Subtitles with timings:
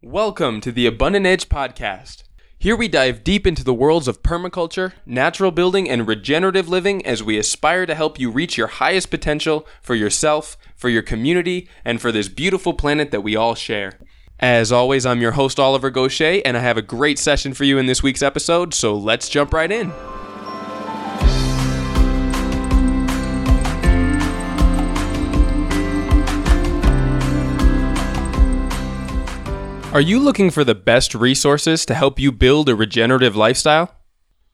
[0.00, 2.22] Welcome to the Abundant Edge Podcast.
[2.56, 7.20] Here we dive deep into the worlds of permaculture, natural building, and regenerative living as
[7.20, 12.00] we aspire to help you reach your highest potential for yourself, for your community, and
[12.00, 13.98] for this beautiful planet that we all share.
[14.38, 17.76] As always, I'm your host, Oliver Goshey, and I have a great session for you
[17.76, 19.92] in this week's episode, so let's jump right in.
[29.90, 33.94] Are you looking for the best resources to help you build a regenerative lifestyle?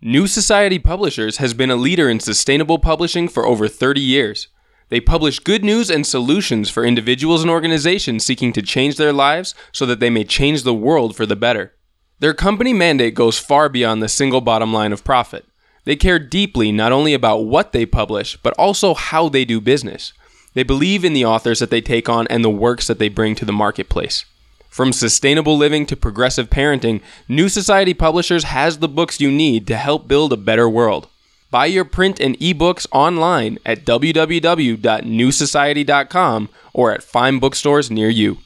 [0.01, 4.47] New Society Publishers has been a leader in sustainable publishing for over 30 years.
[4.91, 9.57] They publish good news and solutions for individuals and organizations seeking to change their lives
[9.73, 11.75] so that they may change the world for the better.
[12.21, 15.45] Their company mandate goes far beyond the single bottom line of profit.
[15.83, 20.13] They care deeply not only about what they publish, but also how they do business.
[20.53, 23.35] They believe in the authors that they take on and the works that they bring
[23.35, 24.25] to the marketplace.
[24.75, 29.77] From sustainable living to progressive parenting, New Society Publishers has the books you need to
[29.77, 31.07] help build a better world.
[31.53, 38.39] Buy your print and ebooks online at www.newsociety.com or at fine bookstores near you.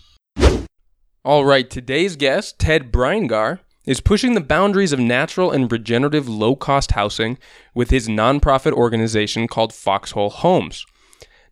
[1.25, 6.55] All right, today's guest, Ted Brinegar, is pushing the boundaries of natural and regenerative low
[6.55, 7.39] cost housing
[7.73, 10.85] with his nonprofit organization called Foxhole Homes.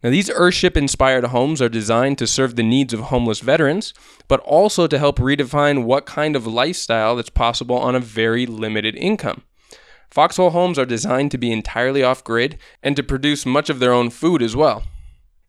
[0.07, 3.93] Now, these Earthship inspired homes are designed to serve the needs of homeless veterans,
[4.29, 8.95] but also to help redefine what kind of lifestyle that's possible on a very limited
[8.95, 9.43] income.
[10.09, 13.93] Foxhole homes are designed to be entirely off grid and to produce much of their
[13.93, 14.85] own food as well.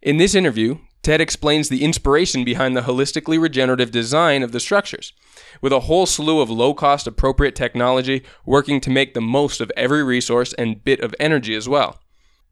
[0.01, 5.13] In this interview, Ted explains the inspiration behind the holistically regenerative design of the structures,
[5.61, 9.71] with a whole slew of low cost appropriate technology working to make the most of
[9.77, 11.99] every resource and bit of energy as well.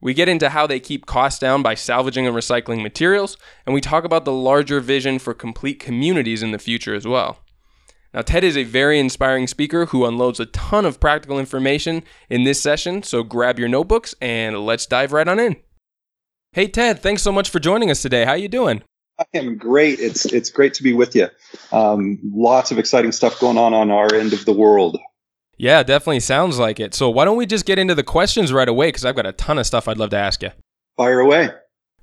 [0.01, 3.81] We get into how they keep costs down by salvaging and recycling materials, and we
[3.81, 7.39] talk about the larger vision for complete communities in the future as well.
[8.13, 12.43] Now, Ted is a very inspiring speaker who unloads a ton of practical information in
[12.45, 15.58] this session, so grab your notebooks and let's dive right on in.
[16.55, 18.23] Hey Ted, thanks so much for joining us today.
[18.23, 18.81] How are you doing?
[19.20, 19.99] I am great.
[19.99, 21.27] It's it's great to be with you.
[21.73, 24.97] Um, lots of exciting stuff going on on our end of the world.
[25.58, 26.93] Yeah, definitely sounds like it.
[26.93, 28.89] So why don't we just get into the questions right away?
[28.89, 30.52] Because I've got a ton of stuff I'd love to ask you.
[30.98, 31.49] Fire away.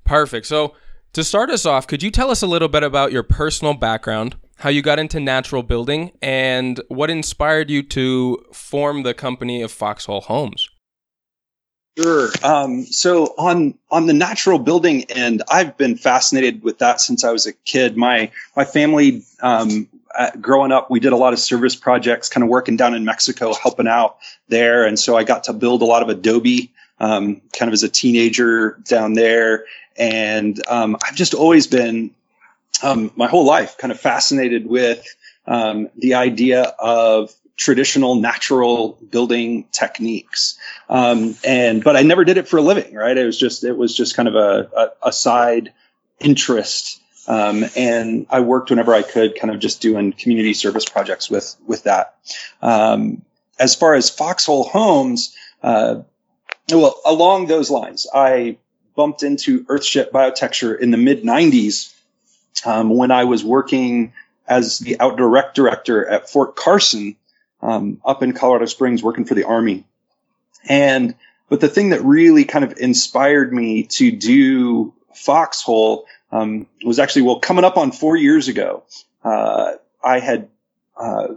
[0.04, 0.46] Perfect.
[0.46, 0.74] So
[1.12, 4.36] to start us off, could you tell us a little bit about your personal background,
[4.56, 9.70] how you got into natural building, and what inspired you to form the company of
[9.70, 10.70] Foxhole Homes?
[11.98, 12.30] Sure.
[12.42, 17.30] Um, so on on the natural building end, I've been fascinated with that since I
[17.30, 17.98] was a kid.
[17.98, 22.42] My my family um, uh, growing up, we did a lot of service projects, kind
[22.44, 24.18] of working down in Mexico, helping out
[24.48, 24.84] there.
[24.84, 27.88] And so I got to build a lot of Adobe, um, kind of as a
[27.88, 29.64] teenager down there.
[29.96, 32.12] And um, I've just always been,
[32.82, 35.04] um, my whole life, kind of fascinated with
[35.46, 40.58] um, the idea of traditional natural building techniques.
[40.88, 43.16] Um, and but I never did it for a living, right?
[43.16, 45.72] It was just it was just kind of a, a, a side
[46.18, 51.30] interest um, and I worked whenever I could, kind of just doing community service projects
[51.30, 52.16] with with that.
[52.60, 53.22] Um,
[53.58, 56.02] as far as Foxhole Homes, uh,
[56.70, 58.58] well, along those lines, I
[58.96, 61.94] bumped into Earthship Biotecture in the mid '90s
[62.66, 64.12] um, when I was working
[64.48, 67.16] as the outdoor rec director at Fort Carson
[67.62, 69.84] um, up in Colorado Springs, working for the Army.
[70.68, 71.14] And
[71.48, 77.22] but the thing that really kind of inspired me to do Foxhole um, was actually
[77.22, 78.82] well coming up on four years ago.
[79.22, 79.72] Uh,
[80.02, 80.48] I had
[80.96, 81.28] uh,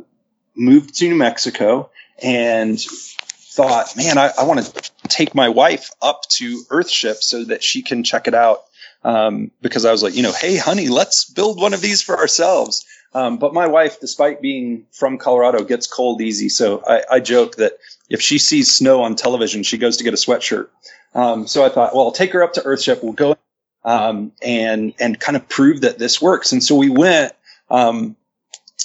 [0.56, 1.92] moved to New Mexico
[2.22, 7.64] and thought, man, I, I want to take my wife up to Earthship so that
[7.64, 8.64] she can check it out.
[9.04, 12.18] Um, because I was like, you know, hey, honey, let's build one of these for
[12.18, 12.84] ourselves.
[13.14, 16.50] Um, but my wife, despite being from Colorado, gets cold easy.
[16.50, 17.74] So I, I, joke that
[18.10, 20.68] if she sees snow on television, she goes to get a sweatshirt.
[21.14, 23.04] Um, so I thought, well, I'll take her up to Earthship.
[23.04, 23.38] We'll go
[23.86, 26.52] um, and and kind of prove that this works.
[26.52, 27.34] And so we went
[27.70, 28.18] um,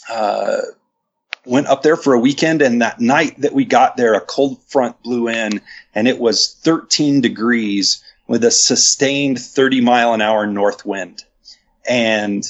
[0.09, 0.59] uh,
[1.45, 4.63] went up there for a weekend, and that night that we got there, a cold
[4.69, 5.61] front blew in,
[5.95, 11.25] and it was 13 degrees with a sustained 30 mile an hour north wind,
[11.89, 12.45] and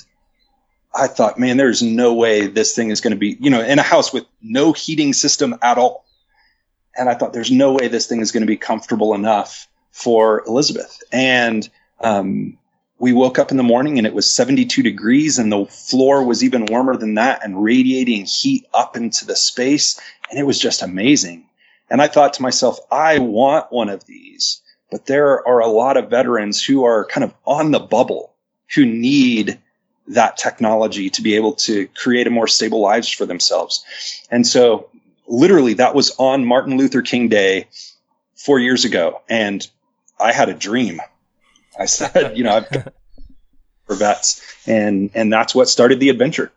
[0.95, 3.79] I thought, man, there's no way this thing is going to be, you know, in
[3.79, 6.05] a house with no heating system at all.
[6.97, 10.43] And I thought, there's no way this thing is going to be comfortable enough for
[10.49, 11.01] Elizabeth.
[11.13, 11.69] And
[12.01, 12.59] um,
[12.99, 16.45] we woke up in the morning and it was 72 degrees and the floor was
[16.45, 19.99] even warmer than that and radiating heat up into the space.
[20.31, 21.47] And it was just amazing.
[21.89, 24.61] And I thought to myself, I want one of these,
[24.91, 28.35] but there are a lot of veterans who are kind of on the bubble
[28.75, 29.59] who need
[30.09, 33.85] that technology to be able to create a more stable lives for themselves.
[34.31, 34.91] And so
[35.27, 37.67] literally that was on Martin Luther King Day
[38.37, 39.23] four years ago.
[39.29, 39.67] And
[40.19, 41.01] I had a dream.
[41.79, 42.95] I said, you know, I've got
[43.87, 46.53] for vets and, and that's what started the adventure.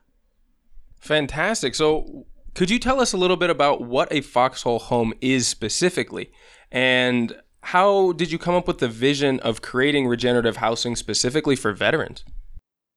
[1.00, 1.76] Fantastic.
[1.76, 6.32] So could you tell us a little bit about what a foxhole home is specifically
[6.72, 11.72] and how did you come up with the vision of creating regenerative housing specifically for
[11.72, 12.24] veterans?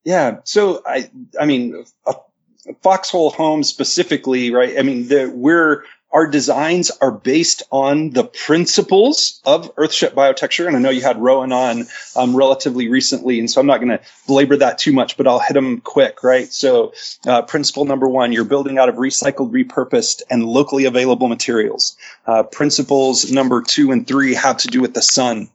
[0.05, 1.11] Yeah, so I,
[1.41, 2.15] I mean, a,
[2.69, 4.79] a foxhole home specifically, right?
[4.79, 10.67] I mean, the, we're our designs are based on the principles of Earthship biotecture.
[10.67, 13.91] And I know you had Rowan on um, relatively recently, and so I'm not going
[13.91, 16.51] to belabor that too much, but I'll hit them quick, right?
[16.53, 16.93] So,
[17.27, 21.97] uh, principle number one, you're building out of recycled, repurposed, and locally available materials.
[22.27, 25.51] Uh, principles number two and three have to do with the sun.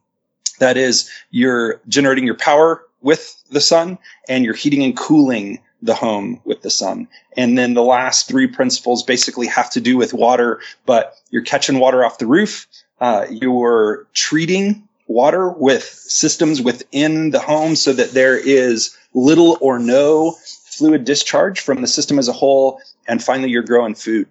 [0.60, 3.98] That is, you're generating your power with the sun
[4.30, 7.08] and you're heating and cooling the home with the sun.
[7.36, 11.80] And then the last three principles basically have to do with water, but you're catching
[11.80, 12.68] water off the roof.
[13.00, 19.80] Uh, you're treating water with systems within the home so that there is little or
[19.80, 20.36] no
[20.66, 22.80] fluid discharge from the system as a whole.
[23.08, 24.28] And finally, you're growing food.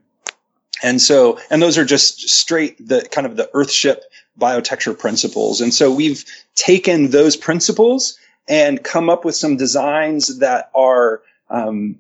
[0.83, 3.99] And so, and those are just straight the kind of the earthship
[4.39, 5.61] biotecture principles.
[5.61, 6.25] And so we've
[6.55, 8.19] taken those principles
[8.49, 11.99] and come up with some designs that are um,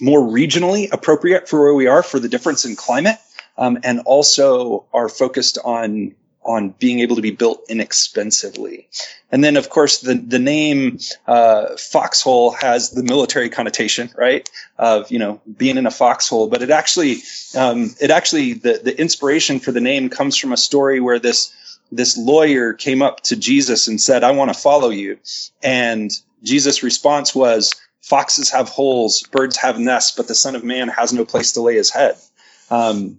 [0.00, 3.18] more regionally appropriate for where we are for the difference in climate,
[3.58, 6.14] um, and also are focused on
[6.44, 8.86] on being able to be built inexpensively.
[9.32, 14.48] And then, of course, the the name uh, foxhole has the military connotation, right?
[14.78, 17.16] Of you know being in a foxhole, but it actually
[17.56, 21.52] um, it actually the the inspiration for the name comes from a story where this
[21.90, 25.18] this lawyer came up to Jesus and said, "I want to follow you,"
[25.62, 26.12] and
[26.42, 27.74] Jesus' response was,
[28.04, 31.62] foxes have holes, birds have nests, but the Son of Man has no place to
[31.62, 32.16] lay his head.
[32.70, 33.18] Um,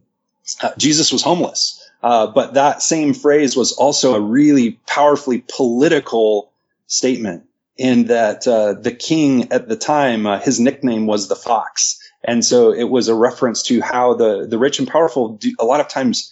[0.61, 1.81] uh, Jesus was homeless.
[2.03, 6.51] Uh, but that same phrase was also a really powerfully political
[6.85, 7.45] statement
[7.77, 11.99] in that uh, the king at the time, uh, his nickname was the fox.
[12.23, 15.65] And so it was a reference to how the, the rich and powerful do, a
[15.65, 16.31] lot of times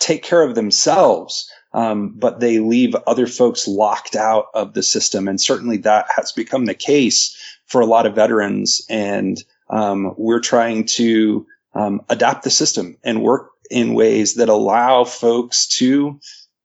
[0.00, 5.28] take care of themselves, um, but they leave other folks locked out of the system.
[5.28, 7.34] And certainly that has become the case
[7.70, 8.82] for a lot of veterans.
[8.90, 15.04] And um, we're trying to um, adapt the system and work in ways that allow
[15.04, 16.20] folks to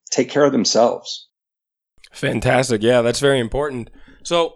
[0.10, 1.28] take care of themselves.
[2.12, 2.82] Fantastic.
[2.82, 3.90] Yeah, that's very important.
[4.24, 4.56] So,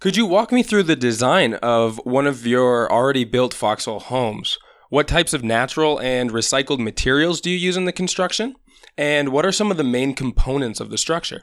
[0.00, 4.56] could you walk me through the design of one of your already built foxhole homes?
[4.90, 8.54] What types of natural and recycled materials do you use in the construction?
[8.96, 11.42] And what are some of the main components of the structure?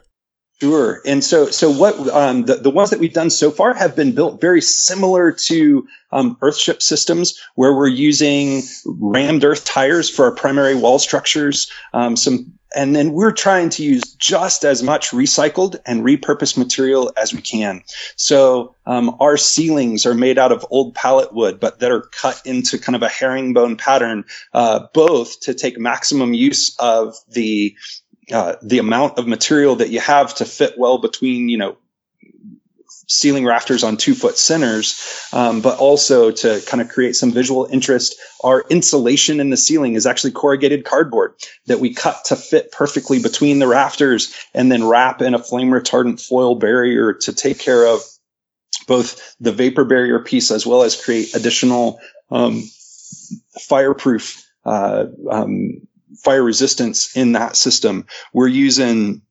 [0.60, 1.02] Sure.
[1.04, 4.12] And so, so what um, the, the ones that we've done so far have been
[4.12, 10.32] built very similar to um, Earthship systems, where we're using rammed earth tires for our
[10.32, 11.70] primary wall structures.
[11.92, 17.12] Um, some, and then we're trying to use just as much recycled and repurposed material
[17.18, 17.82] as we can.
[18.16, 22.40] So um, our ceilings are made out of old pallet wood, but that are cut
[22.46, 24.24] into kind of a herringbone pattern,
[24.54, 27.74] uh, both to take maximum use of the
[28.32, 31.76] uh, the amount of material that you have to fit well between, you know,
[33.08, 37.66] ceiling rafters on two foot centers, um, but also to kind of create some visual
[37.70, 38.16] interest.
[38.42, 41.34] Our insulation in the ceiling is actually corrugated cardboard
[41.66, 45.70] that we cut to fit perfectly between the rafters and then wrap in a flame
[45.70, 48.00] retardant foil barrier to take care of
[48.88, 52.64] both the vapor barrier piece as well as create additional um,
[53.60, 55.86] fireproof uh, um,
[56.18, 58.06] fire resistance in that system.
[58.32, 59.22] We're using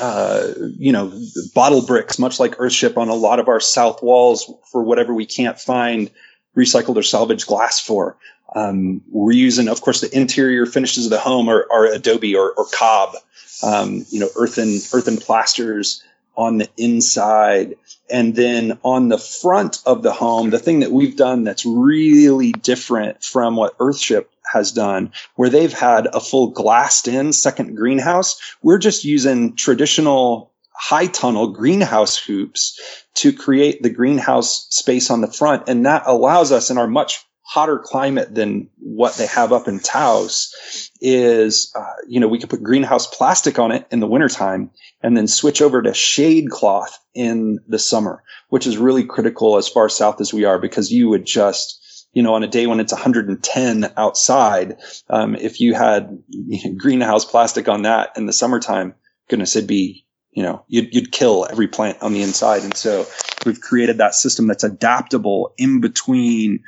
[0.00, 1.12] uh, you know,
[1.54, 5.26] bottle bricks, much like Earthship on a lot of our south walls for whatever we
[5.26, 6.10] can't find
[6.56, 8.16] recycled or salvaged glass for.
[8.54, 12.52] Um, we're using, of course, the interior finishes of the home are, are adobe or,
[12.52, 13.14] or cob,
[13.62, 16.02] um, you know, earthen, earthen plasters
[16.36, 17.76] on the inside.
[18.10, 22.52] And then on the front of the home, the thing that we've done that's really
[22.52, 28.40] different from what Earthship has done, where they've had a full glassed in second greenhouse.
[28.62, 32.80] We're just using traditional high tunnel greenhouse hoops
[33.14, 35.68] to create the greenhouse space on the front.
[35.68, 39.80] And that allows us in our much hotter climate than what they have up in
[39.80, 40.54] Taos
[41.00, 44.70] is, uh, you know, we could put greenhouse plastic on it in the wintertime
[45.02, 49.68] and then switch over to shade cloth in the summer, which is really critical as
[49.68, 51.79] far south as we are because you would just,
[52.12, 54.76] you know, on a day when it's 110 outside,
[55.08, 58.94] um, if you had you know, greenhouse plastic on that in the summertime,
[59.28, 62.62] goodness, it'd be you know, you'd, you'd kill every plant on the inside.
[62.62, 63.06] And so
[63.44, 66.62] we've created that system that's adaptable in between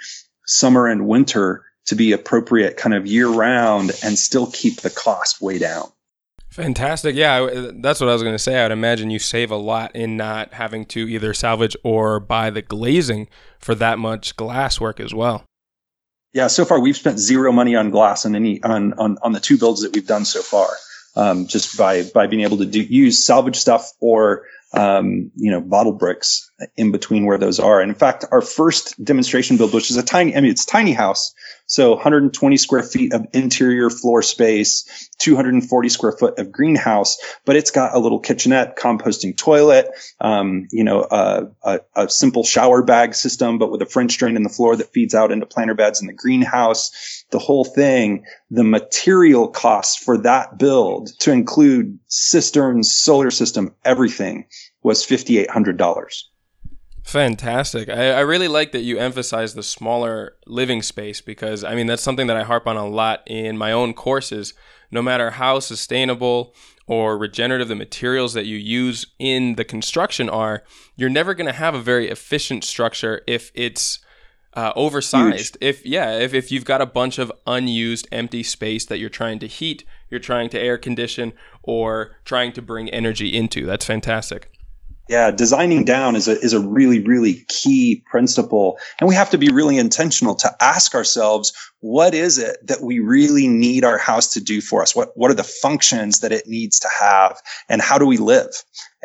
[0.47, 5.41] summer and winter to be appropriate kind of year round and still keep the cost
[5.41, 5.91] way down.
[6.53, 7.17] Fantastic.
[7.17, 8.59] Yeah, that's what I was going to say.
[8.59, 12.51] I would imagine you save a lot in not having to either salvage or buy
[12.51, 13.29] the glazing
[13.59, 15.45] for that much glass work as well.
[16.35, 19.41] Yeah, so far we've spent zero money on glass on any on on, on the
[19.41, 20.69] two builds that we've done so far.
[21.17, 24.45] Um, just by by being able to do, use salvage stuff or
[24.75, 27.81] um, you know, bottle bricks in between where those are.
[27.81, 30.93] And in fact, our first demonstration build, which is a tiny, I mean, it's tiny
[30.93, 31.35] house.
[31.73, 34.85] So 120 square feet of interior floor space,
[35.21, 39.89] 240 square foot of greenhouse, but it's got a little kitchenette, composting toilet,
[40.21, 44.37] um, you know, a, a, a, simple shower bag system, but with a French drain
[44.37, 47.25] in the floor that feeds out into planter beds in the greenhouse.
[47.31, 54.45] The whole thing, the material costs for that build to include cisterns, solar system, everything
[54.83, 56.25] was $5,800.
[57.03, 57.89] Fantastic.
[57.89, 62.03] I, I, really like that you emphasize the smaller living space because, I mean, that's
[62.03, 64.55] something that I harp on a lot in my own courses.
[64.91, 66.55] No matter how sustainable
[66.87, 70.63] or regenerative the materials that you use in the construction are,
[70.95, 73.99] you're never going to have a very efficient structure if it's
[74.55, 75.57] uh, oversized.
[75.61, 75.77] Huge.
[75.77, 79.39] If yeah, if, if you've got a bunch of unused empty space that you're trying
[79.41, 81.33] to heat, you're trying to air condition,
[81.63, 84.52] or trying to bring energy into, that's fantastic.
[85.09, 89.39] Yeah, designing down is a is a really really key principle, and we have to
[89.39, 94.29] be really intentional to ask ourselves what is it that we really need our house
[94.35, 94.95] to do for us?
[94.95, 98.51] What what are the functions that it needs to have, and how do we live?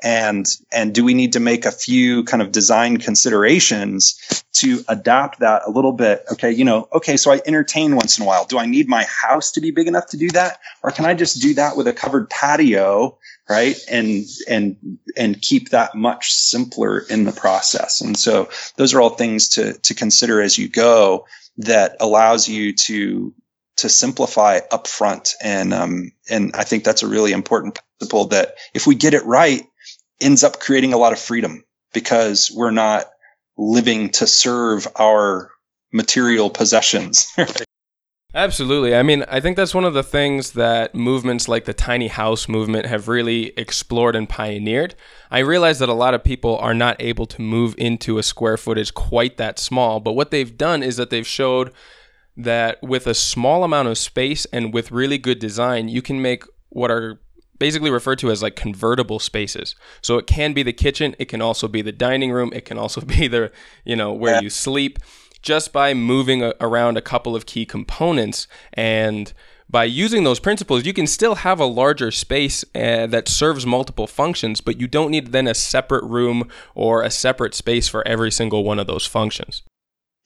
[0.04, 5.40] And and do we need to make a few kind of design considerations to adapt
[5.40, 6.24] that a little bit?
[6.32, 8.46] Okay, you know, okay, so I entertain once in a while.
[8.46, 11.16] Do I need my house to be big enough to do that, or can I
[11.16, 13.18] just do that with a covered patio?
[13.50, 13.78] Right?
[13.90, 18.02] And and and keep that much simpler in the process.
[18.02, 21.26] And so those are all things to to consider as you go
[21.58, 23.34] that allows you to
[23.78, 25.34] to simplify upfront.
[25.42, 29.26] And um and I think that's a really important principle that if we get it
[29.26, 29.64] right
[30.20, 31.64] ends up creating a lot of freedom
[31.94, 33.06] because we're not
[33.58, 35.52] living to serve our
[35.94, 37.32] material possessions
[38.38, 38.96] Absolutely.
[38.96, 42.48] I mean, I think that's one of the things that movements like the tiny house
[42.48, 44.94] movement have really explored and pioneered.
[45.32, 48.56] I realize that a lot of people are not able to move into a square
[48.56, 51.74] footage quite that small, but what they've done is that they've showed
[52.36, 56.44] that with a small amount of space and with really good design, you can make
[56.70, 57.20] what are
[57.58, 59.74] basically referred to as like convertible spaces.
[60.04, 62.78] So it can be the kitchen, it can also be the dining room, it can
[62.78, 63.52] also be the,
[63.84, 64.42] you know, where yeah.
[64.42, 65.00] you sleep
[65.42, 69.34] just by moving a, around a couple of key components and
[69.70, 74.08] by using those principles, you can still have a larger space uh, that serves multiple
[74.08, 78.32] functions, but you don't need then a separate room or a separate space for every
[78.32, 79.64] single one of those functions.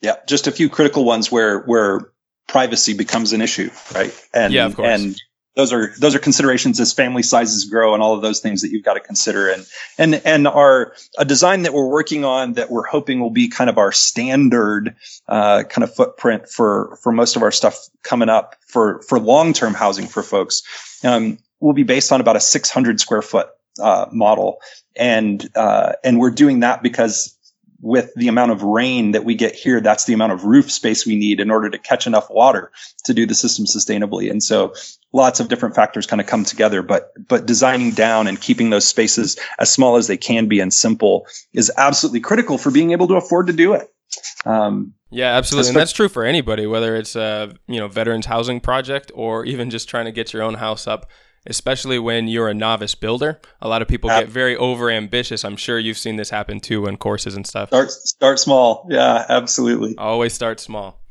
[0.00, 2.12] Yeah, just a few critical ones where where
[2.48, 4.12] privacy becomes an issue, right?
[4.32, 4.88] And yeah, of course.
[4.88, 5.20] and
[5.54, 8.70] those are those are considerations as family sizes grow and all of those things that
[8.70, 9.50] you've got to consider.
[9.50, 9.66] And
[9.98, 13.68] and and our a design that we're working on that we're hoping will be kind
[13.68, 14.96] of our standard
[15.28, 19.52] uh, kind of footprint for for most of our stuff coming up for for long
[19.52, 20.62] term housing for folks
[21.04, 23.48] um, will be based on about a 600 square foot
[23.80, 24.58] uh, model.
[24.96, 27.36] And uh, and we're doing that because
[27.82, 31.04] with the amount of rain that we get here, that's the amount of roof space
[31.04, 32.70] we need in order to catch enough water
[33.04, 34.30] to do the system sustainably.
[34.30, 34.72] And so
[35.12, 38.86] lots of different factors kind of come together, but, but designing down and keeping those
[38.86, 43.08] spaces as small as they can be and simple is absolutely critical for being able
[43.08, 43.92] to afford to do it.
[44.44, 48.60] Um, yeah, absolutely, and that's true for anybody, whether it's a you know veterans housing
[48.60, 51.08] project or even just trying to get your own house up
[51.46, 53.40] especially when you're a novice builder.
[53.60, 55.44] A lot of people get very over ambitious.
[55.44, 57.68] I'm sure you've seen this happen too in courses and stuff.
[57.68, 58.86] Start start small.
[58.90, 59.96] Yeah, absolutely.
[59.98, 61.02] Always start small.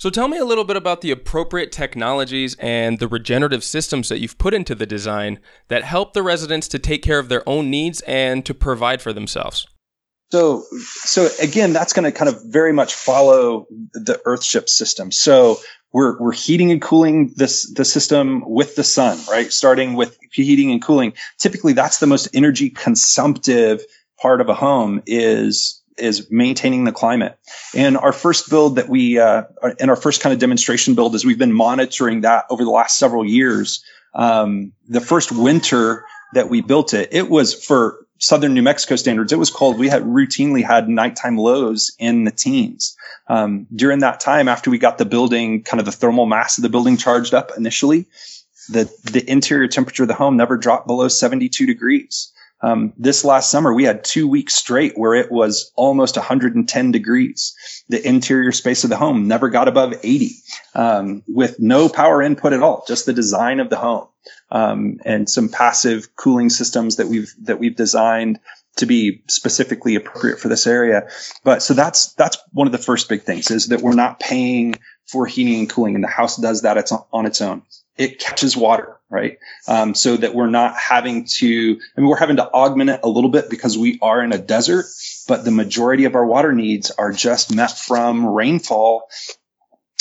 [0.00, 4.18] So tell me a little bit about the appropriate technologies and the regenerative systems that
[4.18, 7.68] you've put into the design that help the residents to take care of their own
[7.68, 9.66] needs and to provide for themselves.
[10.32, 10.64] So,
[11.04, 15.12] so again, that's going to kind of very much follow the Earthship system.
[15.12, 15.58] So
[15.92, 19.52] we're we're heating and cooling this the system with the sun, right?
[19.52, 21.12] Starting with heating and cooling.
[21.38, 23.82] Typically, that's the most energy consumptive
[24.20, 27.38] part of a home is is maintaining the climate.
[27.74, 29.44] And our first build that we uh,
[29.78, 32.98] in our first kind of demonstration build is we've been monitoring that over the last
[32.98, 33.84] several years.
[34.14, 36.04] Um, the first winter
[36.34, 39.78] that we built it, it was for southern New Mexico standards, it was cold.
[39.78, 42.96] We had routinely had nighttime lows in the teens.
[43.28, 46.62] Um, during that time, after we got the building, kind of the thermal mass of
[46.62, 48.06] the building charged up initially,
[48.68, 52.30] the, the interior temperature of the home never dropped below 72 degrees.
[52.62, 57.56] Um, this last summer, we had two weeks straight where it was almost 110 degrees.
[57.88, 60.32] The interior space of the home never got above 80
[60.74, 64.08] um, with no power input at all, just the design of the home
[64.50, 68.40] um, and some passive cooling systems that we've that we've designed
[68.76, 71.08] to be specifically appropriate for this area.
[71.44, 74.74] But so that's that's one of the first big things is that we're not paying
[75.06, 77.62] for heating and cooling, and the house does that it's on its own.
[77.96, 79.38] It catches water, right?
[79.68, 81.78] Um, so that we're not having to.
[81.96, 84.38] I mean, we're having to augment it a little bit because we are in a
[84.38, 84.86] desert,
[85.28, 89.08] but the majority of our water needs are just met from rainfall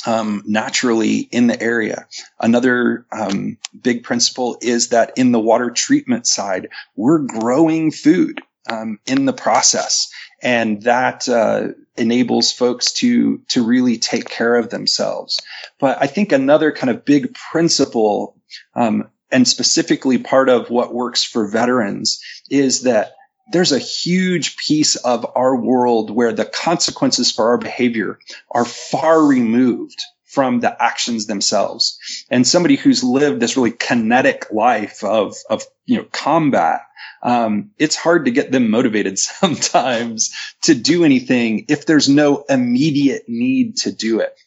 [0.06, 2.08] um, naturally in the area.
[2.40, 9.00] Another um, big principle is that in the water treatment side, we're growing food um,
[9.06, 10.10] in the process,
[10.42, 15.42] and that uh, enables folks to to really take care of themselves.
[15.80, 18.36] But I think another kind of big principle,
[18.76, 23.14] um, and specifically part of what works for veterans, is that
[23.52, 28.20] there's a huge piece of our world where the consequences for our behavior
[28.52, 31.98] are far removed from the actions themselves.
[32.30, 36.82] And somebody who's lived this really kinetic life of, of, you know, combat,
[37.24, 40.32] um, it's hard to get them motivated sometimes
[40.64, 44.38] to do anything if there's no immediate need to do it.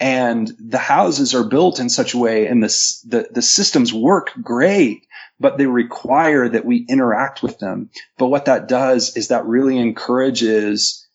[0.00, 2.68] And the houses are built in such a way and the,
[3.06, 5.06] the, the systems work great
[5.40, 7.90] but they require that we interact with them.
[8.18, 11.08] But what that does is that really encourages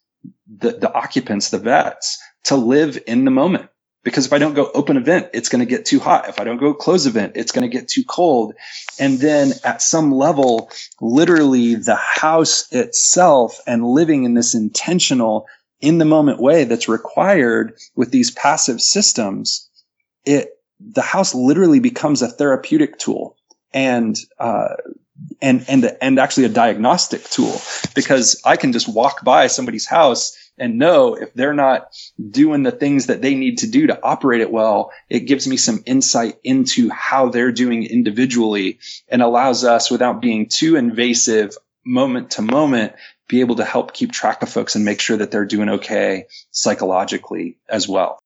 [0.47, 3.69] the, the occupants, the vets, to live in the moment.
[4.03, 6.29] Because if I don't go open event, it's going to get too hot.
[6.29, 8.53] If I don't go close event, it's going to get too cold.
[8.99, 10.69] And then at some level,
[11.01, 15.47] literally the house itself and living in this intentional,
[15.81, 19.69] in the moment way that's required with these passive systems,
[20.23, 23.35] it, the house literally becomes a therapeutic tool
[23.75, 24.75] and uh,
[25.41, 27.61] and and and actually a diagnostic tool
[27.93, 31.89] because I can just walk by somebody's house and know if they're not
[32.31, 34.91] doing the things that they need to do to operate it well.
[35.09, 40.47] It gives me some insight into how they're doing individually and allows us, without being
[40.47, 42.93] too invasive, moment to moment,
[43.27, 46.27] be able to help keep track of folks and make sure that they're doing okay
[46.51, 48.19] psychologically as well.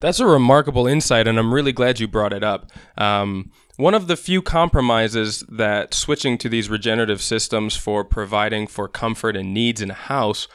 [0.00, 2.70] That's a remarkable insight, and I'm really glad you brought it up.
[2.96, 8.88] Um, one of the few compromises that switching to these regenerative systems for providing for
[8.88, 10.48] comfort and needs in a house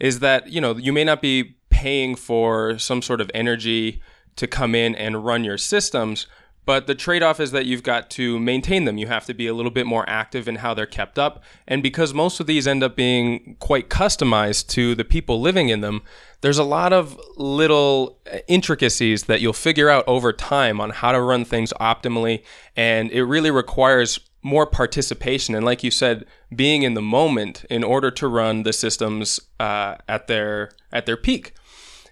[0.00, 4.00] is that you know you may not be paying for some sort of energy
[4.36, 6.26] to come in and run your systems,
[6.66, 8.98] but the trade off is that you've got to maintain them.
[8.98, 11.42] You have to be a little bit more active in how they're kept up.
[11.66, 15.80] And because most of these end up being quite customized to the people living in
[15.80, 16.02] them,
[16.42, 21.20] there's a lot of little intricacies that you'll figure out over time on how to
[21.20, 22.42] run things optimally.
[22.76, 25.54] And it really requires more participation.
[25.54, 29.96] And like you said, being in the moment in order to run the systems uh,
[30.08, 31.54] at their at their peak.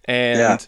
[0.05, 0.59] And yeah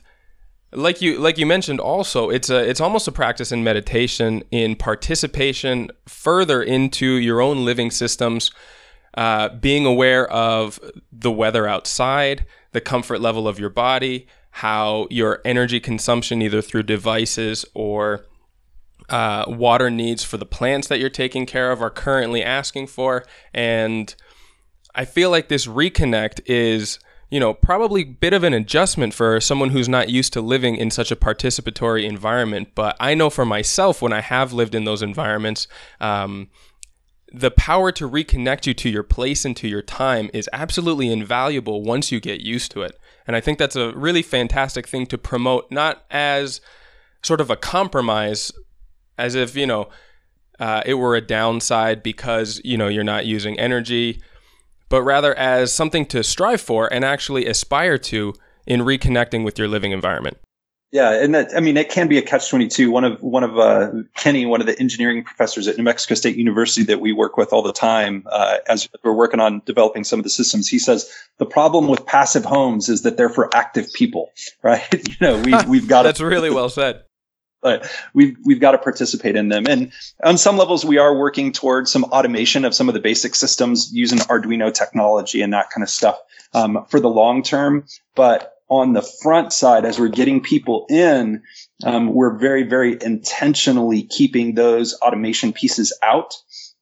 [0.73, 4.77] like you like you mentioned also it's a it's almost a practice in meditation in
[4.77, 8.51] participation further into your own living systems
[9.15, 10.79] uh, being aware of
[11.11, 16.83] the weather outside the comfort level of your body how your energy consumption either through
[16.83, 18.27] devices or
[19.09, 23.25] uh, water needs for the plants that you're taking care of are currently asking for.
[23.53, 24.15] And
[24.93, 26.99] i feel like this reconnect is
[27.31, 30.91] you know, probably bit of an adjustment for someone who's not used to living in
[30.91, 32.71] such a participatory environment.
[32.75, 35.69] But I know for myself, when I have lived in those environments,
[36.01, 36.49] um,
[37.33, 41.83] the power to reconnect you to your place and to your time is absolutely invaluable
[41.83, 42.99] once you get used to it.
[43.29, 46.61] And I think that's a really fantastic thing to promote, not as
[47.23, 48.51] sort of a compromise,
[49.17, 49.89] as if, you know,
[50.59, 54.21] uh, it were a downside because, you know, you're not using energy
[54.91, 58.35] but rather as something to strive for and actually aspire to
[58.67, 60.37] in reconnecting with your living environment.
[60.93, 62.91] Yeah, and that I mean it can be a catch twenty two.
[62.91, 66.37] One of one of uh, Kenny, one of the engineering professors at New Mexico State
[66.37, 70.19] University that we work with all the time, uh, as we're working on developing some
[70.19, 73.93] of the systems, he says the problem with passive homes is that they're for active
[73.93, 74.33] people,
[74.65, 74.83] right?
[74.93, 77.05] you know, we we've got that's really well said
[77.61, 79.67] but we've we've got to participate in them.
[79.67, 79.93] And
[80.23, 83.91] on some levels, we are working towards some automation of some of the basic systems
[83.93, 86.19] using Arduino technology and that kind of stuff
[86.55, 87.87] um, for the long term.
[88.15, 91.43] But on the front side, as we're getting people in,
[91.85, 96.35] um, we're very very intentionally keeping those automation pieces out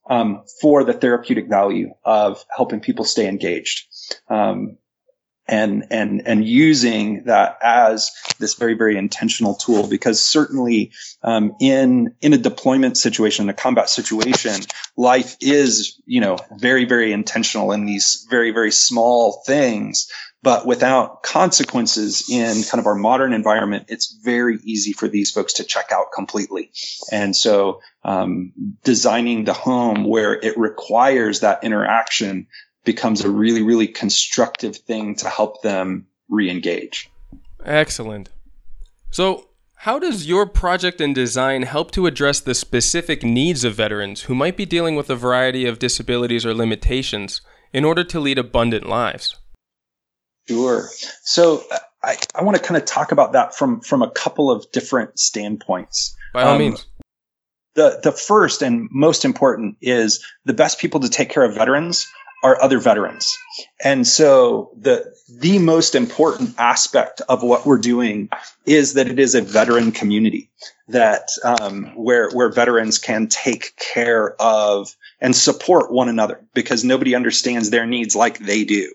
[0.09, 3.87] um, for the therapeutic value of helping people stay engaged.
[4.27, 4.77] Um,
[5.49, 10.91] and and and using that as this very very intentional tool because certainly
[11.23, 14.61] um, in in a deployment situation a combat situation
[14.95, 20.07] life is you know very very intentional in these very very small things
[20.41, 25.53] but without consequences in kind of our modern environment, it's very easy for these folks
[25.53, 26.71] to check out completely.
[27.11, 28.53] And so, um,
[28.85, 32.47] designing the home where it requires that interaction
[32.85, 37.09] becomes a really, really constructive thing to help them re-engage.
[37.65, 38.29] Excellent.
[39.11, 39.45] So,
[39.83, 44.35] how does your project and design help to address the specific needs of veterans who
[44.35, 48.87] might be dealing with a variety of disabilities or limitations in order to lead abundant
[48.87, 49.37] lives?
[50.49, 50.89] Sure.
[51.23, 51.63] So
[52.03, 55.19] I, I want to kind of talk about that from from a couple of different
[55.19, 56.15] standpoints.
[56.33, 56.85] By all um, means.
[57.75, 62.07] The the first and most important is the best people to take care of veterans
[62.43, 63.37] are other veterans.
[63.83, 68.29] And so the the most important aspect of what we're doing
[68.65, 70.49] is that it is a veteran community
[70.87, 77.15] that um, where where veterans can take care of and support one another because nobody
[77.15, 78.91] understands their needs like they do.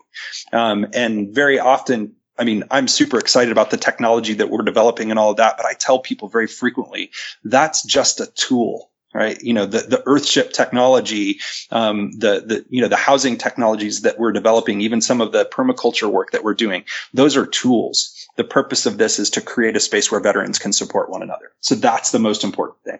[0.52, 5.10] Um, and very often, I mean, I'm super excited about the technology that we're developing
[5.10, 7.10] and all of that, but I tell people very frequently
[7.44, 9.40] that's just a tool right?
[9.40, 11.38] You know, the, the Earthship technology,
[11.70, 15.46] um, the, the, you know, the housing technologies that we're developing, even some of the
[15.46, 18.28] permaculture work that we're doing, those are tools.
[18.36, 21.52] The purpose of this is to create a space where veterans can support one another.
[21.60, 22.98] So that's the most important thing.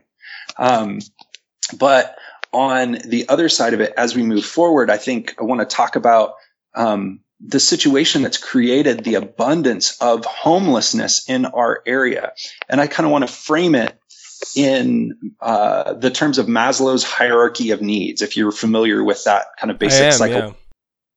[0.56, 1.00] Um,
[1.76, 2.16] but
[2.52, 5.76] on the other side of it, as we move forward, I think I want to
[5.76, 6.34] talk about,
[6.76, 12.32] um, the situation that's created the abundance of homelessness in our area.
[12.68, 13.98] And I kind of want to frame it
[14.56, 19.70] in uh, the terms of Maslow's hierarchy of needs, if you're familiar with that kind
[19.70, 20.36] of basic am, cycle.
[20.36, 20.52] Yeah.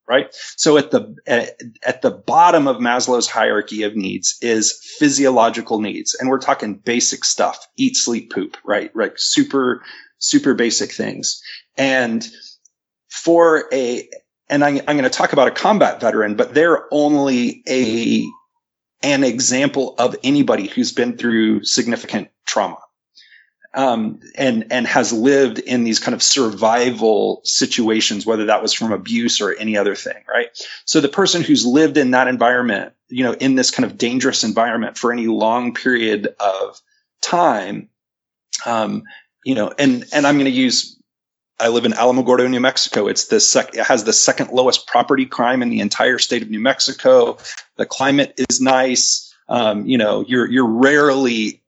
[0.07, 0.33] Right.
[0.55, 6.15] So at the at, at the bottom of Maslow's hierarchy of needs is physiological needs,
[6.15, 8.57] and we're talking basic stuff: eat, sleep, poop.
[8.63, 8.89] Right.
[8.95, 9.13] Right.
[9.17, 9.83] Super
[10.19, 11.41] super basic things.
[11.77, 12.27] And
[13.09, 14.07] for a
[14.49, 18.25] and I, I'm going to talk about a combat veteran, but they're only a
[19.03, 22.77] an example of anybody who's been through significant trauma
[23.77, 28.91] um, and and has lived in these kind of survival situations, whether that was from
[28.91, 30.47] abuse or any other thing, right?
[30.85, 34.43] So the person who's lived in that environment, you know, in this kind of dangerous
[34.43, 36.81] environment for any long period of
[37.21, 37.89] time,
[38.65, 39.03] um,
[39.45, 40.95] you know, and and I'm going to use.
[41.59, 43.07] I live in Alamogordo, New Mexico.
[43.07, 46.49] It's the sec- it has the second lowest property crime in the entire state of
[46.49, 47.37] New Mexico.
[47.75, 49.31] The climate is nice.
[49.49, 51.61] Um, you know, you're you're rarely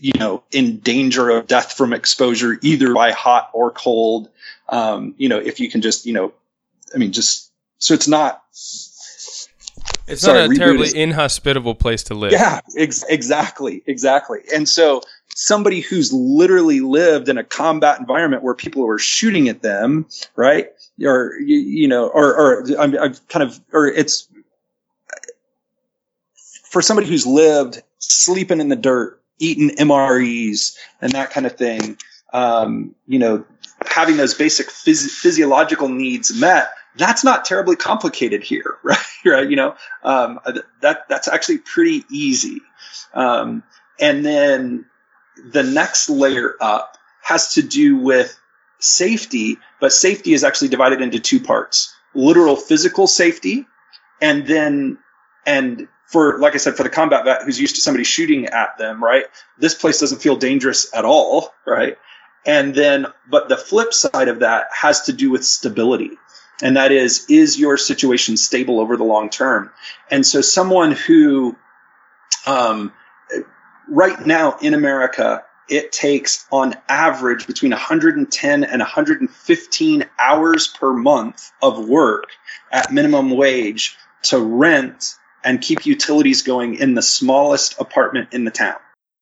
[0.00, 4.28] you know, in danger of death from exposure, either by hot or cold.
[4.68, 6.32] Um, you know, if you can just, you know,
[6.94, 8.42] I mean, just so it's not.
[10.06, 12.32] It's sorry, not a terribly is, inhospitable place to live.
[12.32, 14.40] Yeah, ex- exactly, exactly.
[14.54, 15.00] And so
[15.34, 20.68] somebody who's literally lived in a combat environment where people were shooting at them, right?
[21.02, 24.28] Or you, you know, or or I'm, I'm kind of, or it's
[26.70, 31.98] for somebody who's lived sleeping in the dirt eaten MREs and that kind of thing,
[32.32, 33.44] um, you know,
[33.86, 38.98] having those basic phys- physiological needs met, that's not terribly complicated here, right?
[39.24, 39.48] right?
[39.48, 40.40] You know, um,
[40.80, 42.60] that that's actually pretty easy.
[43.12, 43.62] Um,
[44.00, 44.86] and then
[45.52, 48.38] the next layer up has to do with
[48.78, 53.66] safety, but safety is actually divided into two parts: literal physical safety,
[54.20, 54.98] and then
[55.46, 58.78] and for like I said, for the combat vet who's used to somebody shooting at
[58.78, 59.24] them, right?
[59.58, 61.98] This place doesn't feel dangerous at all, right?
[62.46, 66.12] And then, but the flip side of that has to do with stability.
[66.62, 69.72] And that is, is your situation stable over the long term?
[70.08, 71.56] And so someone who,
[72.46, 72.92] um,
[73.88, 81.50] right now in America, it takes on average between 110 and 115 hours per month
[81.60, 82.26] of work
[82.70, 88.50] at minimum wage to rent and keep utilities going in the smallest apartment in the
[88.50, 88.76] town.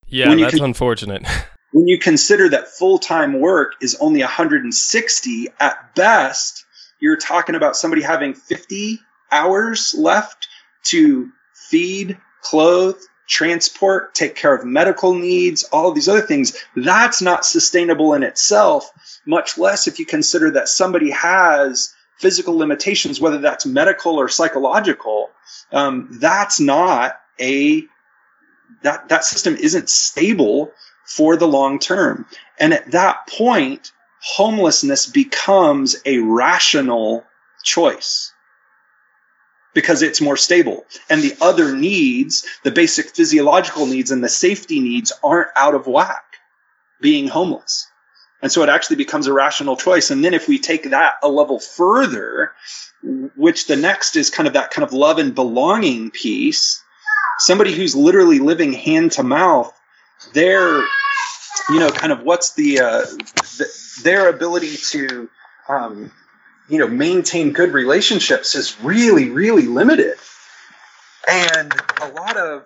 [0.07, 1.27] Yeah, that's con- unfortunate.
[1.73, 6.65] when you consider that full time work is only 160 at best,
[7.01, 10.49] you're talking about somebody having 50 hours left
[10.85, 16.57] to feed, clothe, transport, take care of medical needs, all of these other things.
[16.77, 18.91] That's not sustainable in itself,
[19.27, 25.31] much less if you consider that somebody has physical limitations, whether that's medical or psychological,
[25.73, 27.85] um, that's not a
[28.83, 30.73] that that system isn't stable
[31.05, 32.27] for the long term.
[32.59, 37.25] And at that point, homelessness becomes a rational
[37.65, 38.33] choice.
[39.75, 40.85] because it's more stable.
[41.09, 45.87] And the other needs, the basic physiological needs and the safety needs aren't out of
[45.87, 46.25] whack
[47.01, 47.89] being homeless.
[48.42, 50.11] And so it actually becomes a rational choice.
[50.11, 52.52] And then if we take that a level further,
[53.37, 56.83] which the next is kind of that kind of love and belonging piece,
[57.38, 59.72] somebody who's literally living hand to mouth,
[60.35, 60.81] their,
[61.68, 63.00] you know, kind of what's the, uh,
[63.59, 63.66] the
[64.02, 65.28] their ability to,
[65.68, 66.11] um,
[66.68, 70.16] you know, maintain good relationships is really, really limited.
[71.28, 72.64] And a lot of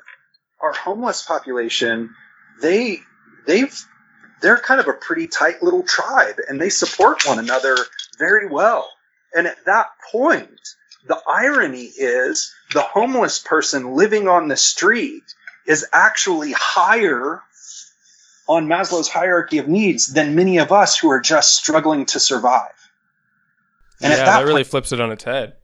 [0.60, 2.14] our homeless population,
[2.62, 3.00] they,
[3.46, 3.74] they've,
[4.40, 7.76] they're kind of a pretty tight little tribe and they support one another
[8.18, 8.88] very well.
[9.34, 10.60] And at that point,
[11.06, 15.22] the irony is the homeless person living on the street
[15.66, 17.42] is actually higher
[18.48, 22.70] on Maslow's hierarchy of needs than many of us who are just struggling to survive.
[24.00, 25.54] And yeah, that, that really point, flips it on its head.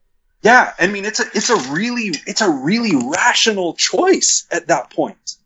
[0.43, 4.91] Yeah, I mean it's a it's a really it's a really rational choice at that
[4.91, 5.37] point,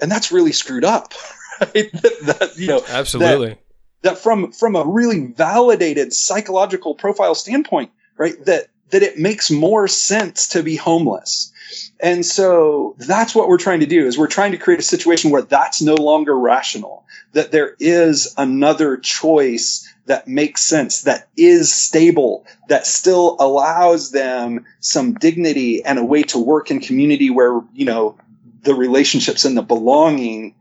[0.00, 1.12] and that's really screwed up.
[1.60, 1.92] Right?
[1.92, 3.48] that, that, you know, absolutely.
[3.48, 3.58] That,
[4.02, 8.34] that from from a really validated psychological profile standpoint, right?
[8.44, 11.52] That that it makes more sense to be homeless.
[12.00, 15.30] And so that's what we're trying to do is we're trying to create a situation
[15.30, 21.72] where that's no longer rational, that there is another choice that makes sense, that is
[21.72, 27.60] stable, that still allows them some dignity and a way to work in community where,
[27.72, 28.16] you know,
[28.62, 30.54] the relationships and the belonging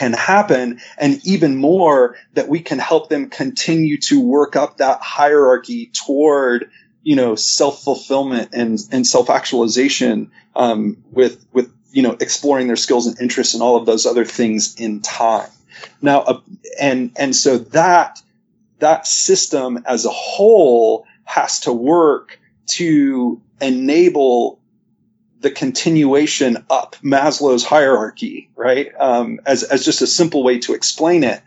[0.00, 4.98] can happen and even more that we can help them continue to work up that
[5.02, 6.70] hierarchy toward
[7.02, 13.20] you know self-fulfillment and and self-actualization um, with with you know exploring their skills and
[13.20, 15.50] interests and all of those other things in time.
[16.00, 16.40] Now uh,
[16.80, 18.22] and and so that
[18.78, 24.59] that system as a whole has to work to enable
[25.40, 28.92] the continuation up Maslow's hierarchy, right?
[28.98, 31.42] Um, as, as just a simple way to explain it.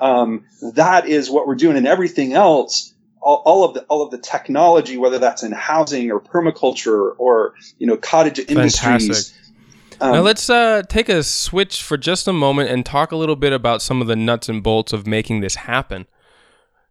[0.00, 2.94] Um, that is what we're doing and everything else.
[3.20, 7.54] All, all, of the all of the technology, whether that's in housing or permaculture or
[7.78, 9.34] you know cottage industries.
[10.00, 13.34] Um, now let's uh, take a switch for just a moment and talk a little
[13.34, 16.06] bit about some of the nuts and bolts of making this happen.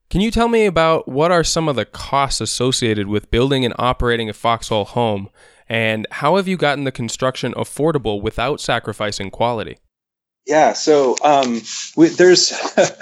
[0.09, 3.73] Can you tell me about what are some of the costs associated with building and
[3.77, 5.29] operating a foxhole home,
[5.69, 9.77] and how have you gotten the construction affordable without sacrificing quality?
[10.45, 11.61] Yeah, so um,
[11.95, 12.53] we, there's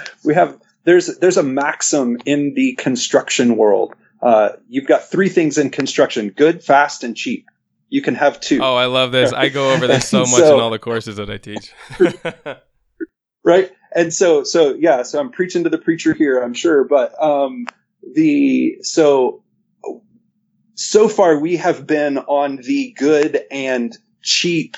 [0.24, 3.94] we have there's there's a maxim in the construction world.
[4.20, 7.46] Uh, you've got three things in construction: good, fast, and cheap.
[7.88, 8.60] You can have two.
[8.62, 9.32] Oh, I love this.
[9.32, 11.72] I go over this so much so, in all the courses that I teach.
[13.46, 17.14] right and so so yeah so i'm preaching to the preacher here i'm sure but
[17.22, 17.66] um
[18.14, 19.42] the so
[20.76, 24.76] so far we have been on the good and cheap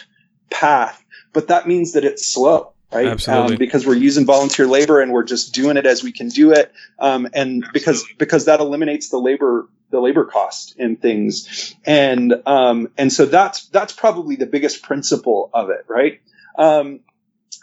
[0.51, 3.07] path but that means that it's slow right?
[3.07, 3.55] Absolutely.
[3.55, 6.53] Um, because we're using volunteer labor and we're just doing it as we can do
[6.53, 6.73] it.
[6.99, 11.75] Um, and because because that eliminates the labor the labor cost in things.
[11.85, 16.21] And um, and so that's that's probably the biggest principle of it right?
[16.57, 17.01] Um,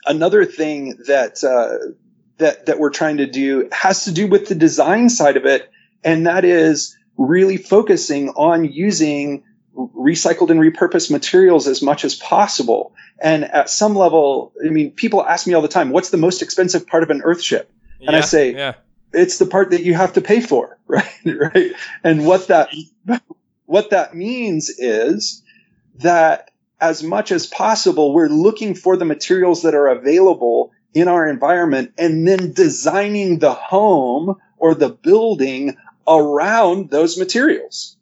[0.05, 1.93] another thing that uh,
[2.37, 5.69] that that we're trying to do has to do with the design side of it,
[6.03, 9.43] and that is really focusing on using
[9.75, 12.93] recycled and repurposed materials as much as possible.
[13.21, 16.41] And at some level, I mean, people ask me all the time, "What's the most
[16.41, 17.65] expensive part of an Earthship?"
[17.99, 18.73] And yeah, I say, yeah.
[19.13, 21.09] "It's the part that you have to pay for, right?
[21.25, 21.71] right?
[22.03, 22.69] And what that
[23.65, 25.43] what that means is
[25.99, 31.27] that as much as possible, we're looking for the materials that are available in our
[31.27, 37.97] environment and then designing the home or the building around those materials.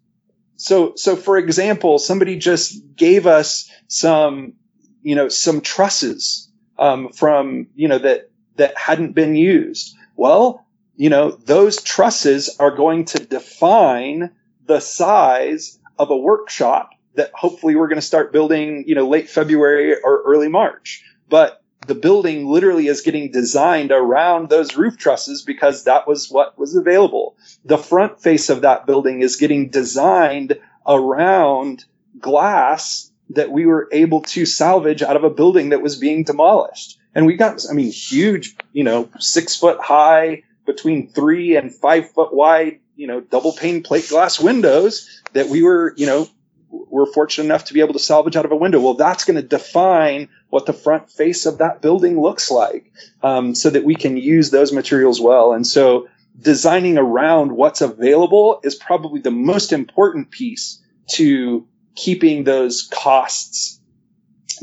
[0.56, 4.54] So, so for example, somebody just gave us some,
[5.02, 9.96] you know, some trusses, um, from, you know, that, that hadn't been used.
[10.16, 14.32] Well, you know, those trusses are going to define
[14.66, 19.30] the size of a workshop that hopefully we're going to start building, you know, late
[19.30, 21.04] February or early March.
[21.30, 26.58] But the building literally is getting designed around those roof trusses because that was what
[26.58, 27.36] was available.
[27.66, 31.86] The front face of that building is getting designed around
[32.20, 37.00] glass that we were able to salvage out of a building that was being demolished.
[37.16, 42.12] And we got, I mean, huge, you know, six foot high, between three and five
[42.12, 46.28] foot wide, you know, double pane plate glass windows that we were, you know,
[46.74, 48.80] we're fortunate enough to be able to salvage out of a window.
[48.80, 53.54] Well, that's going to define what the front face of that building looks like, um,
[53.54, 55.54] so that we can use those materials well.
[55.54, 56.08] And so,
[56.40, 60.82] designing around what's available is probably the most important piece
[61.12, 63.80] to keeping those costs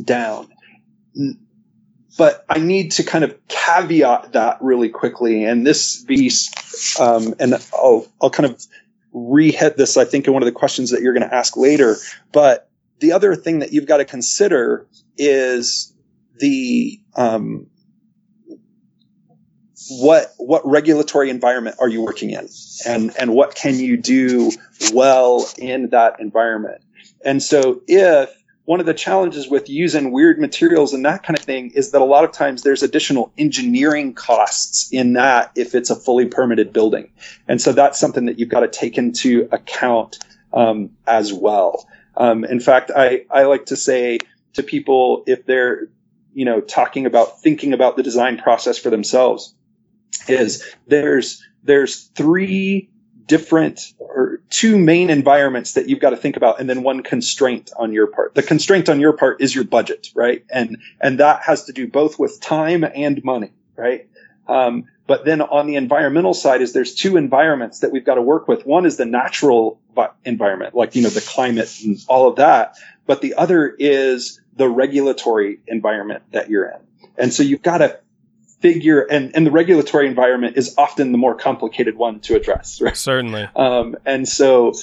[0.02, 0.48] down.
[2.18, 5.44] But I need to kind of caveat that really quickly.
[5.44, 8.66] And this piece, um, and I'll, I'll kind of
[9.12, 11.96] re-hit this, I think, in one of the questions that you're going to ask later.
[12.32, 12.68] But
[13.00, 15.92] the other thing that you've got to consider is
[16.38, 17.66] the um,
[19.88, 22.48] what what regulatory environment are you working in,
[22.86, 24.52] and and what can you do
[24.92, 26.82] well in that environment.
[27.24, 28.30] And so, if
[28.64, 32.00] one of the challenges with using weird materials and that kind of thing is that
[32.00, 36.72] a lot of times there's additional engineering costs in that if it's a fully permitted
[36.72, 37.10] building.
[37.48, 40.18] And so that's something that you've got to take into account
[40.52, 41.88] um, as well.
[42.16, 44.18] Um, in fact, I, I like to say
[44.52, 45.88] to people if they're,
[46.34, 49.54] you know, talking about thinking about the design process for themselves
[50.28, 52.90] is there's, there's three
[53.26, 57.70] different or two main environments that you've got to think about and then one constraint
[57.76, 58.34] on your part.
[58.34, 60.44] The constraint on your part is your budget, right?
[60.50, 64.08] And, and that has to do both with time and money, right?
[64.48, 68.22] Um, but then on the environmental side is there's two environments that we've got to
[68.22, 68.66] work with.
[68.66, 69.80] One is the natural
[70.24, 72.76] environment, like, you know, the climate and all of that.
[73.06, 76.80] But the other is the regulatory environment that you're in.
[77.16, 78.00] And so you've got to
[78.60, 82.96] figure and, and the regulatory environment is often the more complicated one to address right?
[82.96, 83.48] Certainly.
[83.56, 84.74] Um, and so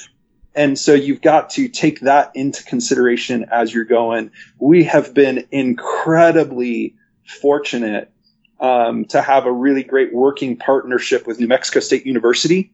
[0.56, 4.32] and so you've got to take that into consideration as you're going.
[4.58, 6.96] We have been incredibly
[7.28, 8.12] fortunate
[8.60, 12.72] um, to have a really great working partnership with new mexico state university.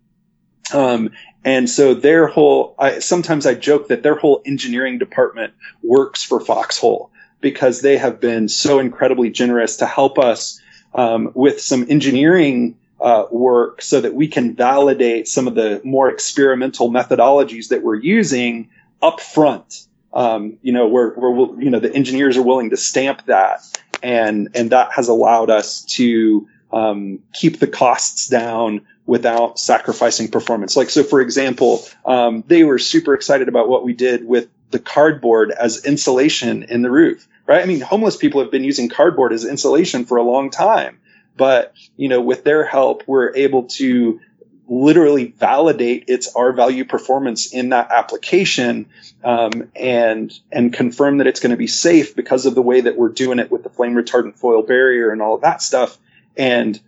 [0.73, 1.09] Um,
[1.43, 6.39] and so their whole I, sometimes i joke that their whole engineering department works for
[6.39, 7.11] foxhole
[7.41, 10.61] because they have been so incredibly generous to help us
[10.95, 16.09] um, with some engineering uh, work so that we can validate some of the more
[16.09, 18.69] experimental methodologies that we're using
[19.01, 19.87] up front.
[20.13, 23.61] Um, you know, where, where you know, the engineers are willing to stamp that
[24.03, 30.75] and, and that has allowed us to, um, keep the costs down without sacrificing performance.
[30.75, 34.79] Like, so for example, um, they were super excited about what we did with the
[34.79, 37.61] cardboard as insulation in the roof right?
[37.61, 40.99] I mean, homeless people have been using cardboard as insulation for a long time,
[41.35, 44.19] but you know, with their help, we're able to
[44.67, 48.87] literally validate its R value performance in that application
[49.23, 52.97] um, and and confirm that it's going to be safe because of the way that
[52.97, 55.97] we're doing it with the flame retardant foil barrier and all of that stuff.
[56.37, 56.79] And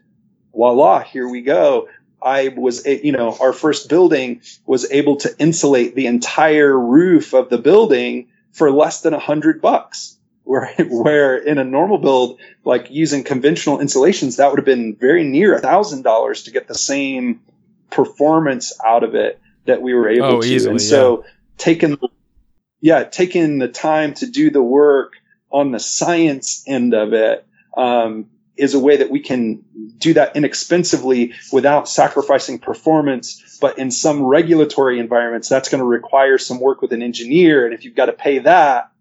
[0.53, 1.89] voila, here we go.
[2.21, 7.49] I was, you know, our first building was able to insulate the entire roof of
[7.49, 10.14] the building for less than a hundred bucks
[10.45, 15.23] where where in a normal build, like using conventional insulations, that would have been very
[15.23, 17.41] near a thousand dollars to get the same
[17.89, 20.47] performance out of it that we were able oh, to.
[20.47, 21.29] Easily, and so yeah.
[21.57, 21.97] taking
[22.79, 25.13] yeah, taking the time to do the work
[25.51, 28.27] on the science end of it um,
[28.57, 29.63] is a way that we can
[29.97, 33.57] do that inexpensively without sacrificing performance.
[33.59, 37.65] But in some regulatory environments, that's going to require some work with an engineer.
[37.65, 38.91] And if you've got to pay that,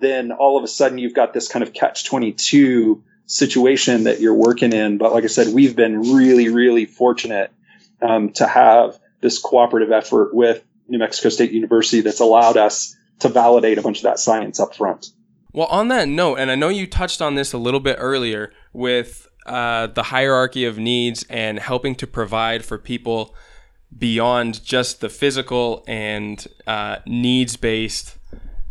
[0.00, 4.34] then all of a sudden you've got this kind of catch 22 situation that you're
[4.34, 4.98] working in.
[4.98, 7.52] But like I said, we've been really, really fortunate
[8.00, 13.28] um, to have this cooperative effort with New Mexico State University that's allowed us to
[13.28, 15.10] validate a bunch of that science up front.
[15.52, 18.52] Well, on that note, and I know you touched on this a little bit earlier
[18.72, 23.34] with uh, the hierarchy of needs and helping to provide for people
[23.96, 28.18] beyond just the physical and uh, needs based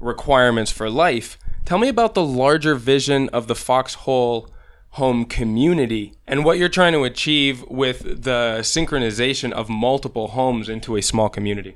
[0.05, 1.37] requirements for life.
[1.65, 4.49] Tell me about the larger vision of the Foxhole
[4.91, 10.95] home community and what you're trying to achieve with the synchronization of multiple homes into
[10.95, 11.75] a small community.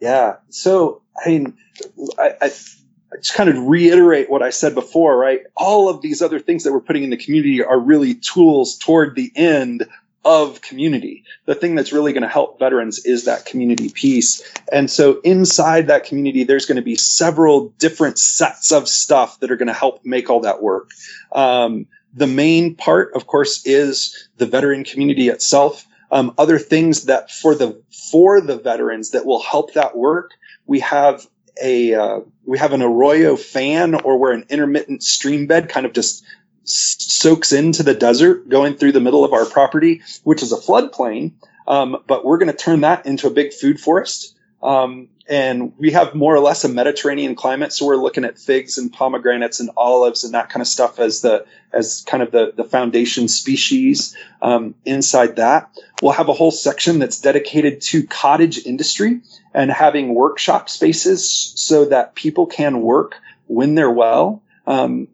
[0.00, 0.36] Yeah.
[0.48, 1.54] So, I mean,
[2.18, 5.42] I, I, I just kind of reiterate what I said before, right?
[5.56, 9.14] All of these other things that we're putting in the community are really tools toward
[9.14, 9.86] the end
[10.24, 11.24] of community.
[11.46, 14.42] The thing that's really going to help veterans is that community piece.
[14.70, 19.50] And so inside that community, there's going to be several different sets of stuff that
[19.50, 20.90] are going to help make all that work.
[21.32, 25.86] Um, the main part, of course, is the veteran community itself.
[26.10, 30.32] Um, other things that for the for the veterans that will help that work,
[30.66, 31.26] we have
[31.62, 35.92] a uh, we have an arroyo fan or where an intermittent stream bed kind of
[35.92, 36.24] just
[36.68, 41.32] soaks into the desert going through the middle of our property, which is a floodplain.
[41.66, 44.34] Um, but we're going to turn that into a big food forest.
[44.62, 48.78] Um, and we have more or less a Mediterranean climate, so we're looking at figs
[48.78, 52.52] and pomegranates and olives and that kind of stuff as the as kind of the
[52.56, 54.16] the foundation species.
[54.40, 59.20] Um, inside that, we'll have a whole section that's dedicated to cottage industry
[59.52, 63.16] and having workshop spaces so that people can work
[63.46, 64.42] when they're well.
[64.66, 65.08] Um,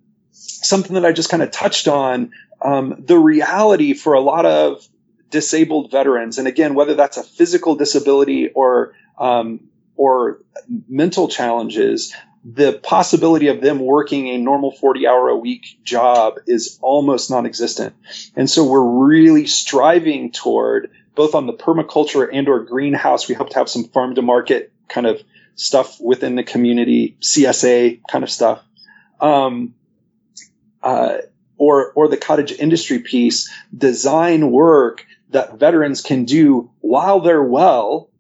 [0.45, 2.33] something that I just kind of touched on.
[2.63, 4.87] Um, the reality for a lot of
[5.31, 10.41] disabled veterans, and again, whether that's a physical disability or um, or
[10.89, 12.15] mental challenges,
[12.45, 17.95] the possibility of them working a normal 40 hour a week job is almost non-existent.
[18.37, 23.29] And so we're really striving toward both on the permaculture and or greenhouse.
[23.29, 25.23] We hope to have some farm to market kind of
[25.55, 28.63] stuff within the community, CSA kind of stuff.
[29.21, 29.75] Um,
[30.85, 31.19] uh,
[31.57, 38.11] or, or the cottage industry piece, design work that veterans can do while they're well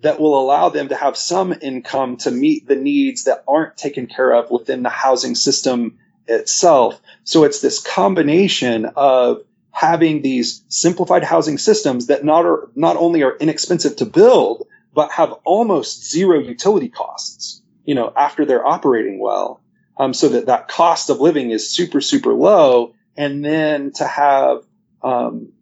[0.00, 4.06] that will allow them to have some income to meet the needs that aren't taken
[4.06, 5.98] care of within the housing system
[6.28, 7.00] itself.
[7.24, 13.22] So it's this combination of having these simplified housing systems that not are, not only
[13.22, 19.18] are inexpensive to build, but have almost zero utility costs, you know, after they're operating
[19.18, 19.60] well.
[19.96, 22.94] Um, so that that cost of living is super, super low.
[23.16, 24.64] And then to have,
[25.02, 25.52] um,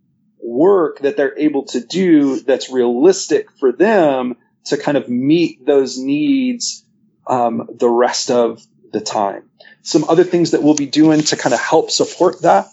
[0.43, 5.99] work that they're able to do that's realistic for them to kind of meet those
[5.99, 6.85] needs
[7.26, 8.62] um, the rest of
[8.93, 9.49] the time.
[9.83, 12.66] Some other things that we'll be doing to kind of help support that.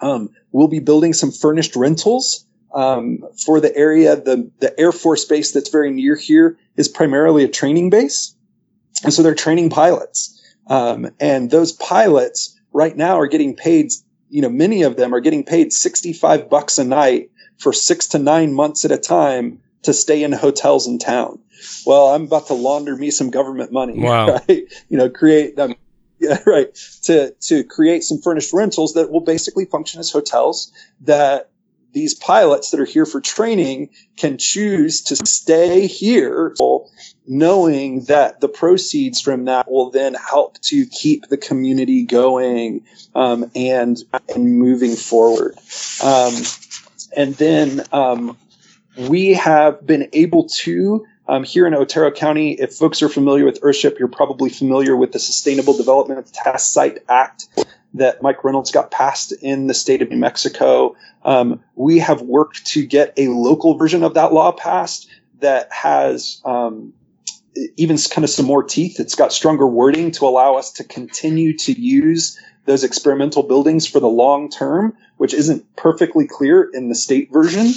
[0.00, 4.16] Um, we'll be building some furnished rentals um, for the area.
[4.16, 8.34] The, the Air Force base that's very near here is primarily a training base.
[9.02, 10.40] And so they're training pilots.
[10.66, 13.92] Um, and those pilots right now are getting paid
[14.34, 18.18] you know, many of them are getting paid 65 bucks a night for six to
[18.18, 21.38] nine months at a time to stay in hotels in town.
[21.86, 24.00] Well, I'm about to launder me some government money.
[24.00, 24.40] Wow.
[24.48, 24.64] Right?
[24.88, 25.76] You know, create them.
[26.18, 26.74] Yeah, right.
[27.04, 31.50] To, to create some furnished rentals that will basically function as hotels that
[31.94, 36.54] these pilots that are here for training can choose to stay here
[37.26, 42.84] knowing that the proceeds from that will then help to keep the community going
[43.14, 45.56] um, and and moving forward.
[46.02, 46.34] Um,
[47.16, 48.36] and then um,
[48.96, 53.62] we have been able to um, here in Otero County, if folks are familiar with
[53.62, 57.46] Earthship, you're probably familiar with the Sustainable Development Testing Site Act
[57.94, 60.96] that Mike Reynolds got passed in the state of New Mexico.
[61.24, 65.08] Um, we have worked to get a local version of that law passed
[65.40, 66.92] that has um,
[67.76, 69.00] even kind of some more teeth.
[69.00, 74.00] It's got stronger wording to allow us to continue to use those experimental buildings for
[74.00, 77.72] the long term, which isn't perfectly clear in the state version.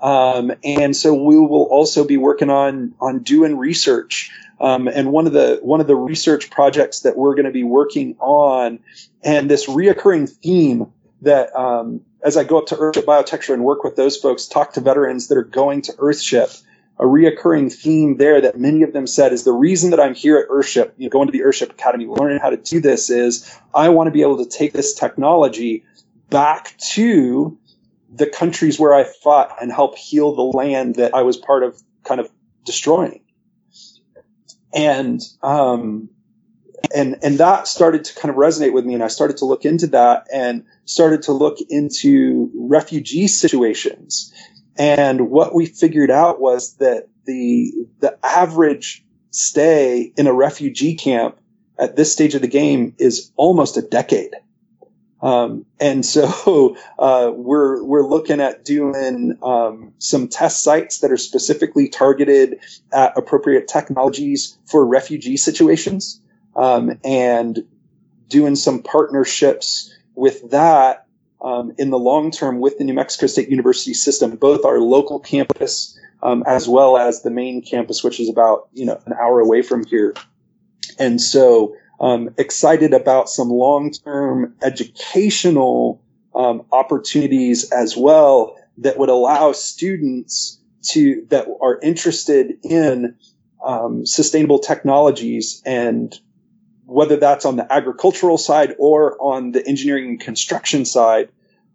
[0.00, 4.30] Um, and so we will also be working on on doing research.
[4.60, 7.64] Um, and one of the one of the research projects that we're going to be
[7.64, 8.78] working on,
[9.22, 10.92] and this reoccurring theme
[11.22, 14.74] that um, as I go up to Earthship Biotecture and work with those folks, talk
[14.74, 16.62] to veterans that are going to Earthship,
[16.98, 20.36] a reoccurring theme there that many of them said is the reason that I'm here
[20.36, 23.58] at Earthship, you know, going to the Earthship Academy, learning how to do this is
[23.74, 25.84] I want to be able to take this technology
[26.28, 27.58] back to
[28.12, 31.80] the countries where I fought and help heal the land that I was part of
[32.04, 32.30] kind of
[32.64, 33.22] destroying.
[34.74, 36.08] And, um,
[36.94, 38.94] and, and that started to kind of resonate with me.
[38.94, 44.32] And I started to look into that and started to look into refugee situations
[44.80, 51.38] and what we figured out was that the, the average stay in a refugee camp
[51.78, 54.34] at this stage of the game is almost a decade.
[55.22, 61.18] Um, and so uh, we're we're looking at doing um, some test sites that are
[61.18, 62.60] specifically targeted
[62.92, 66.20] at appropriate technologies for refugee situations,
[66.56, 67.66] um, and
[68.28, 71.06] doing some partnerships with that
[71.42, 75.18] um, in the long term with the New Mexico State University system, both our local
[75.18, 79.40] campus um, as well as the main campus, which is about you know an hour
[79.40, 80.14] away from here.
[80.98, 86.02] And so, um, excited about some long term educational
[86.34, 93.16] um, opportunities as well that would allow students to that are interested in
[93.64, 96.18] um, sustainable technologies and
[96.86, 101.28] whether that's on the agricultural side or on the engineering and construction side,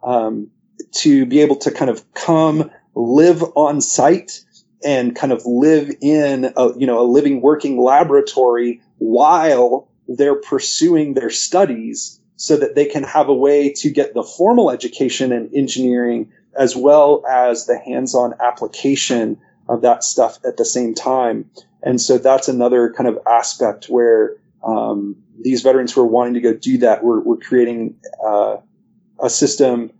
[0.03, 0.49] um,
[0.91, 4.43] to be able to kind of come live on site
[4.83, 11.13] and kind of live in a, you know, a living working laboratory while they're pursuing
[11.13, 15.49] their studies so that they can have a way to get the formal education in
[15.55, 19.37] engineering as well as the hands-on application
[19.67, 21.49] of that stuff at the same time.
[21.83, 26.41] And so that's another kind of aspect where um, these veterans who are wanting to
[26.41, 28.57] go do that, we're, we're creating uh,
[29.21, 29.91] a system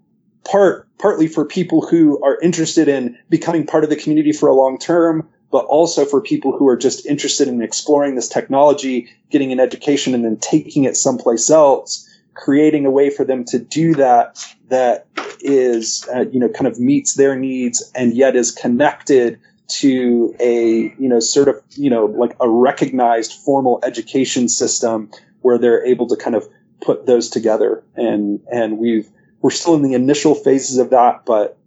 [0.44, 4.54] part partly for people who are interested in becoming part of the community for a
[4.54, 9.54] long term, but also for people who are just interested in exploring this technology, getting
[9.54, 13.96] an education, and then taking it someplace else, creating a way for them to do
[13.96, 15.08] that that
[15.40, 19.40] is, uh, you know, kind of meets their needs and yet is connected
[19.70, 25.58] to a, you know, sort of, you know, like a recognized formal education system where
[25.58, 26.46] they're able to kind of
[26.82, 27.82] put those together.
[27.96, 29.10] And, and we've,
[29.42, 31.58] we're still in the initial phases of that, but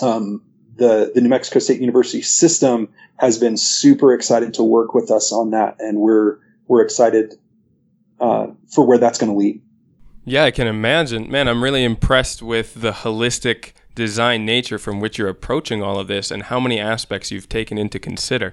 [0.00, 0.40] um,
[0.78, 5.32] the the New Mexico State University system has been super excited to work with us
[5.32, 7.38] on that, and we're we're excited
[8.20, 9.60] uh, for where that's going to lead.
[10.24, 11.30] Yeah, I can imagine.
[11.30, 16.06] Man, I'm really impressed with the holistic design nature from which you're approaching all of
[16.06, 18.52] this and how many aspects you've taken into consider.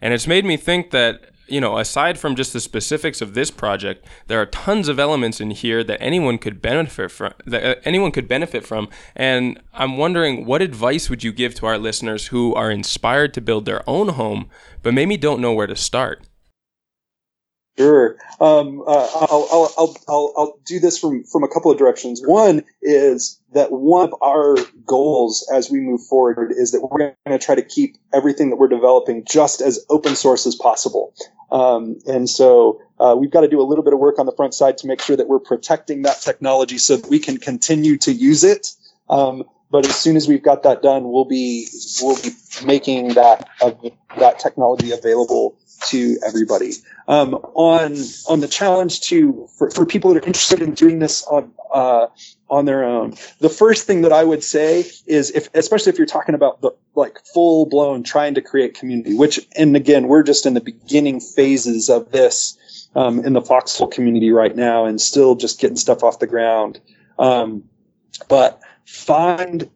[0.00, 3.50] And it's made me think that you know, aside from just the specifics of this
[3.50, 7.34] project, there are tons of elements in here that anyone could benefit from.
[7.44, 11.66] That uh, anyone could benefit from, and I'm wondering, what advice would you give to
[11.66, 14.48] our listeners who are inspired to build their own home,
[14.82, 16.26] but maybe don't know where to start?
[17.78, 18.16] Sure.
[18.40, 22.20] Um, uh, I'll, I'll, I'll, I'll, I'll do this from, from a couple of directions.
[22.22, 27.14] One is that one of our goals as we move forward is that we're going
[27.26, 31.14] to try to keep everything that we're developing just as open source as possible.
[31.52, 34.32] Um, and so uh, we've got to do a little bit of work on the
[34.32, 37.98] front side to make sure that we're protecting that technology so that we can continue
[37.98, 38.68] to use it.
[39.10, 41.66] Um, but as soon as we've got that done, we'll be
[42.02, 42.30] we'll be
[42.64, 43.72] making that uh,
[44.18, 45.56] that technology available
[45.88, 46.72] to everybody.
[47.08, 47.96] Um, on
[48.28, 52.06] on the challenge to for, for people that are interested in doing this on uh,
[52.52, 56.06] on their own, the first thing that I would say is if especially if you're
[56.06, 60.44] talking about the like full blown trying to create community, which and again we're just
[60.44, 65.34] in the beginning phases of this um, in the Foxhole community right now, and still
[65.34, 66.78] just getting stuff off the ground.
[67.18, 67.64] Um,
[68.28, 69.70] but find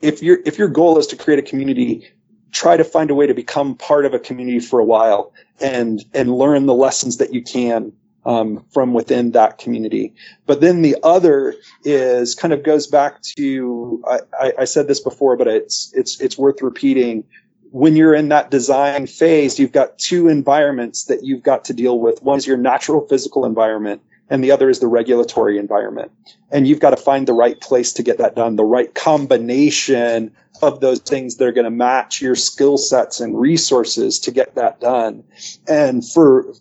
[0.00, 2.08] if your if your goal is to create a community
[2.52, 6.04] try to find a way to become part of a community for a while and
[6.14, 7.92] and learn the lessons that you can
[8.30, 10.14] um, from within that community.
[10.46, 11.54] But then the other
[11.84, 14.02] is kind of goes back to
[14.40, 17.24] I, I said this before, but it's it's it's worth repeating.
[17.72, 21.98] When you're in that design phase, you've got two environments that you've got to deal
[22.00, 22.22] with.
[22.22, 26.12] One is your natural physical environment, and the other is the regulatory environment.
[26.50, 30.32] And you've got to find the right place to get that done, the right combination
[30.62, 34.56] of those things that are going to match your skill sets and resources to get
[34.56, 35.22] that done.
[35.68, 36.52] And for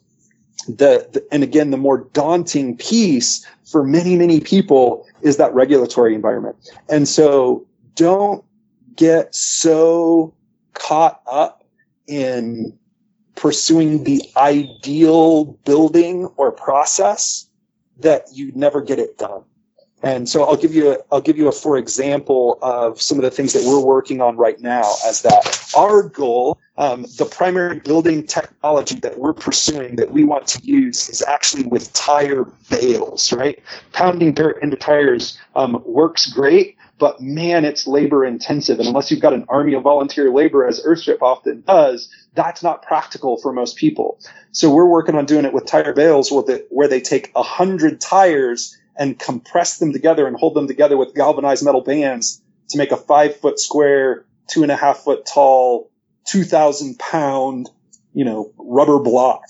[0.67, 6.15] the, the, and again, the more daunting piece for many, many people is that regulatory
[6.15, 6.55] environment.
[6.89, 8.43] And so don't
[8.95, 10.33] get so
[10.73, 11.63] caught up
[12.07, 12.77] in
[13.35, 17.49] pursuing the ideal building or process
[17.99, 19.43] that you never get it done.
[20.01, 23.23] And so I'll give you a, I'll give you a for example of some of
[23.23, 27.79] the things that we're working on right now as that our goal, um, the primary
[27.79, 33.33] building technology that we're pursuing that we want to use is actually with tire bales,
[33.33, 33.61] right?
[33.91, 38.79] Pounding dirt into tires um, works great, but man, it's labor intensive.
[38.79, 42.83] And unless you've got an army of volunteer labor, as Earthship often does, that's not
[42.83, 44.17] practical for most people.
[44.51, 48.77] So we're working on doing it with tire bales where they take a hundred tires
[48.99, 52.97] and compress them together and hold them together with galvanized metal bands to make a
[52.97, 55.89] five foot square, two and a half foot tall,
[56.27, 57.69] 2000 pound,
[58.13, 59.43] you know, rubber block.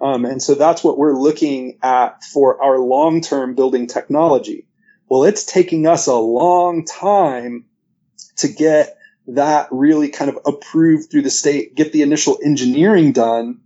[0.00, 4.66] Um, and so that's what we're looking at for our long term building technology.
[5.08, 7.66] Well, it's taking us a long time
[8.38, 8.96] to get
[9.28, 13.60] that really kind of approved through the state, get the initial engineering done.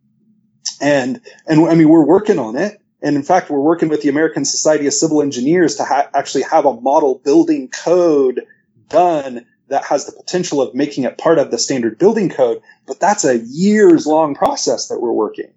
[0.80, 2.80] And, and I mean, we're working on it.
[3.00, 6.42] And in fact, we're working with the American Society of Civil Engineers to ha- actually
[6.42, 8.44] have a model building code
[8.88, 12.60] done that has the potential of making it part of the standard building code.
[12.86, 15.52] But that's a years long process that we're working.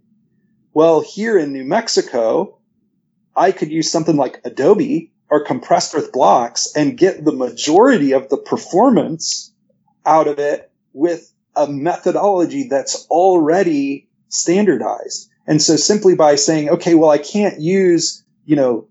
[0.73, 2.59] Well, here in New Mexico,
[3.35, 8.29] I could use something like Adobe or compressed earth blocks and get the majority of
[8.29, 9.53] the performance
[10.05, 15.29] out of it with a methodology that's already standardized.
[15.47, 18.87] And so simply by saying, okay, well, I can't use, you know,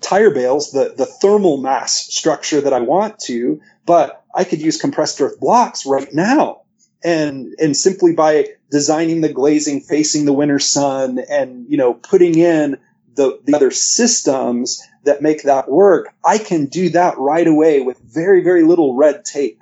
[0.00, 4.80] tire bales, the, the thermal mass structure that I want to, but I could use
[4.80, 6.62] compressed earth blocks right now.
[7.02, 12.38] And, and simply by designing the glazing facing the winter sun and, you know, putting
[12.38, 12.78] in
[13.16, 17.98] the, the other systems that make that work, I can do that right away with
[17.98, 19.58] very, very little red tape.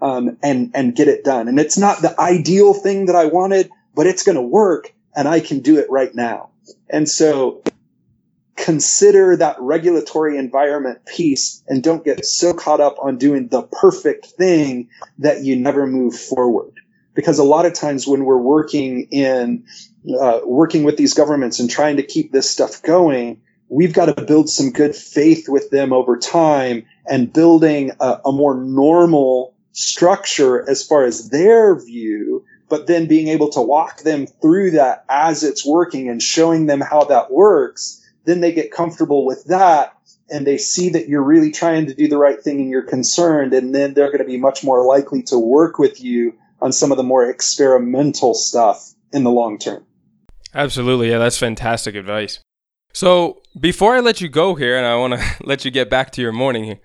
[0.00, 1.48] um, and and get it done.
[1.48, 5.26] And it's not the ideal thing that I wanted, but it's going to work, and
[5.26, 6.50] I can do it right now.
[6.90, 7.62] And so
[8.56, 14.26] consider that regulatory environment piece and don't get so caught up on doing the perfect
[14.26, 14.88] thing
[15.18, 16.72] that you never move forward.
[17.14, 19.64] Because a lot of times when we're working in,
[20.20, 24.22] uh, working with these governments and trying to keep this stuff going, we've got to
[24.22, 30.68] build some good faith with them over time and building a, a more normal structure
[30.68, 35.42] as far as their view but then being able to walk them through that as
[35.42, 39.96] it's working and showing them how that works then they get comfortable with that
[40.28, 43.54] and they see that you're really trying to do the right thing and you're concerned
[43.54, 46.90] and then they're going to be much more likely to work with you on some
[46.90, 49.84] of the more experimental stuff in the long term.
[50.54, 51.10] Absolutely.
[51.10, 52.40] Yeah, that's fantastic advice.
[52.92, 56.12] So, before I let you go here and I want to let you get back
[56.12, 56.80] to your morning here,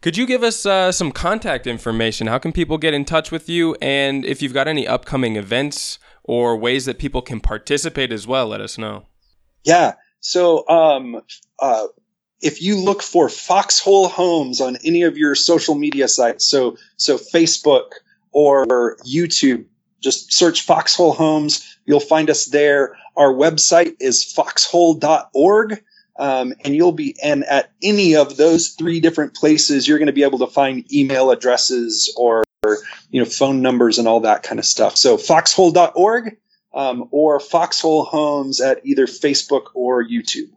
[0.00, 2.28] could you give us uh, some contact information?
[2.28, 3.76] How can people get in touch with you?
[3.82, 8.48] And if you've got any upcoming events or ways that people can participate as well,
[8.48, 9.06] let us know.
[9.64, 9.94] Yeah.
[10.20, 11.20] So, um,
[11.58, 11.86] uh,
[12.40, 17.18] if you look for Foxhole Homes on any of your social media sites, so so
[17.18, 17.90] Facebook
[18.30, 19.64] or YouTube,
[20.00, 21.76] just search Foxhole Homes.
[21.86, 22.96] You'll find us there.
[23.16, 25.82] Our website is foxhole.org.
[26.18, 30.12] Um, and you'll be, and at any of those three different places, you're going to
[30.12, 32.44] be able to find email addresses or,
[33.10, 34.96] you know, phone numbers and all that kind of stuff.
[34.96, 36.36] So foxhole.org
[36.74, 40.50] um, or Foxhole Homes at either Facebook or YouTube.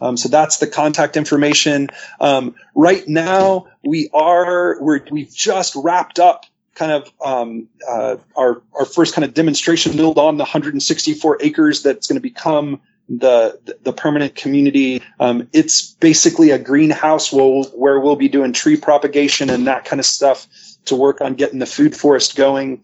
[0.00, 1.88] Um, so that's the contact information.
[2.20, 6.44] Um, right now, we are we're, we've just wrapped up
[6.74, 11.82] kind of um, uh, our our first kind of demonstration build on the 164 acres
[11.82, 15.02] that's going to become the the permanent community.
[15.20, 20.00] Um, it's basically a greenhouse where, where we'll be doing tree propagation and that kind
[20.00, 20.46] of stuff
[20.86, 22.82] to work on getting the food forest going.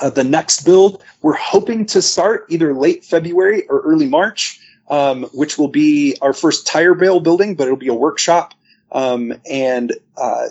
[0.00, 5.24] Uh, the next build, we're hoping to start either late February or early March, um,
[5.32, 8.54] which will be our first tire bale building, but it'll be a workshop.
[8.90, 10.48] Um, and, uh,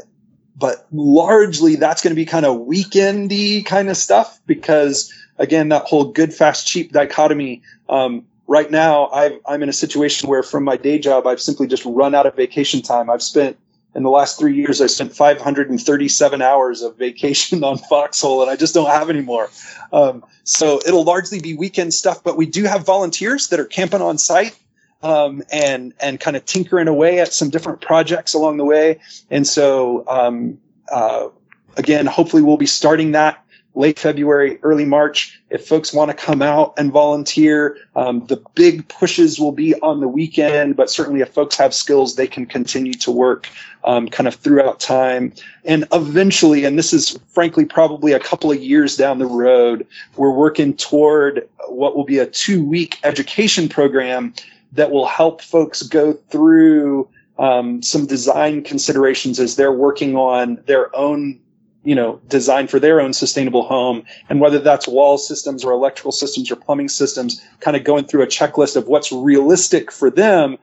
[0.56, 5.12] but largely that's going to be kind of weekendy kind of stuff because
[5.42, 7.64] again, that whole good, fast, cheap dichotomy.
[7.89, 11.68] Um, right now i am in a situation where from my day job, I've simply
[11.68, 13.10] just run out of vacation time.
[13.10, 13.58] I've spent
[13.95, 18.58] in the last three years, I spent 537 hours of vacation on Foxhole, and I
[18.58, 19.49] just don't have any more.
[19.93, 24.02] Um, so it'll largely be weekend stuff, but we do have volunteers that are camping
[24.02, 24.58] on site
[25.02, 28.99] um, and and kind of tinkering away at some different projects along the way.
[29.30, 30.60] And so um,
[30.91, 31.30] uh,
[31.78, 33.43] again, hopefully, we'll be starting that
[33.74, 35.39] late February, early March.
[35.49, 40.01] If folks want to come out and volunteer, um, the big pushes will be on
[40.01, 43.47] the weekend, but certainly if folks have skills, they can continue to work
[43.86, 45.34] um, kind of throughout time.
[45.63, 50.32] And eventually, and this is frankly probably a couple of years down the road, we're
[50.32, 54.34] working toward what will be a two week education program
[54.74, 57.07] that will help folks go through
[57.39, 61.39] um, some design considerations as they're working on their own
[61.84, 64.03] you know, design for their own sustainable home.
[64.29, 68.23] And whether that's wall systems or electrical systems or plumbing systems, kind of going through
[68.23, 70.57] a checklist of what's realistic for them.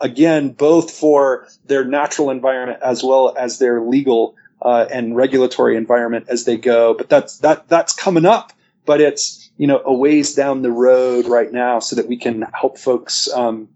[0.00, 6.26] Again, both for their natural environment as well as their legal uh, and regulatory environment
[6.28, 6.94] as they go.
[6.94, 8.52] But that's that that's coming up.
[8.86, 12.46] But it's you know a ways down the road right now, so that we can
[12.54, 13.68] help folks um,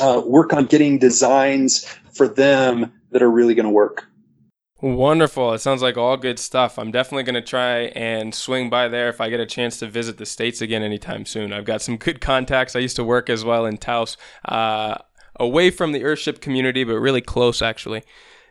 [0.00, 4.08] uh, work on getting designs for them that are really going to work.
[4.82, 5.52] Wonderful.
[5.52, 6.76] It sounds like all good stuff.
[6.76, 9.86] I'm definitely going to try and swing by there if I get a chance to
[9.86, 11.52] visit the States again anytime soon.
[11.52, 12.74] I've got some good contacts.
[12.74, 14.98] I used to work as well in Taos, uh,
[15.38, 18.02] away from the Earthship community, but really close actually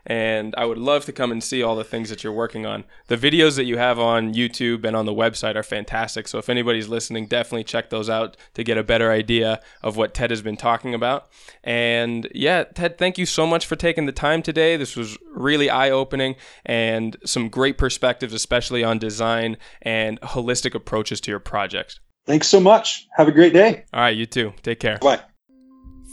[0.05, 2.83] and I would love to come and see all the things that you're working on.
[3.07, 6.27] The videos that you have on YouTube and on the website are fantastic.
[6.27, 10.13] So if anybody's listening, definitely check those out to get a better idea of what
[10.13, 11.29] Ted has been talking about.
[11.63, 14.77] And yeah, Ted, thank you so much for taking the time today.
[14.77, 16.35] This was really eye-opening
[16.65, 21.99] and some great perspectives, especially on design and holistic approaches to your projects.
[22.25, 23.07] Thanks so much.
[23.17, 23.85] Have a great day.
[23.93, 24.53] All right, you too.
[24.61, 24.99] Take care.
[24.99, 25.21] Bye.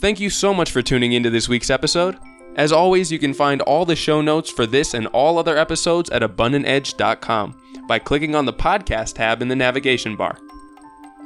[0.01, 2.17] Thank you so much for tuning into this week's episode.
[2.55, 6.09] As always, you can find all the show notes for this and all other episodes
[6.09, 7.55] at abundantedge.com
[7.87, 10.37] by clicking on the podcast tab in the navigation bar.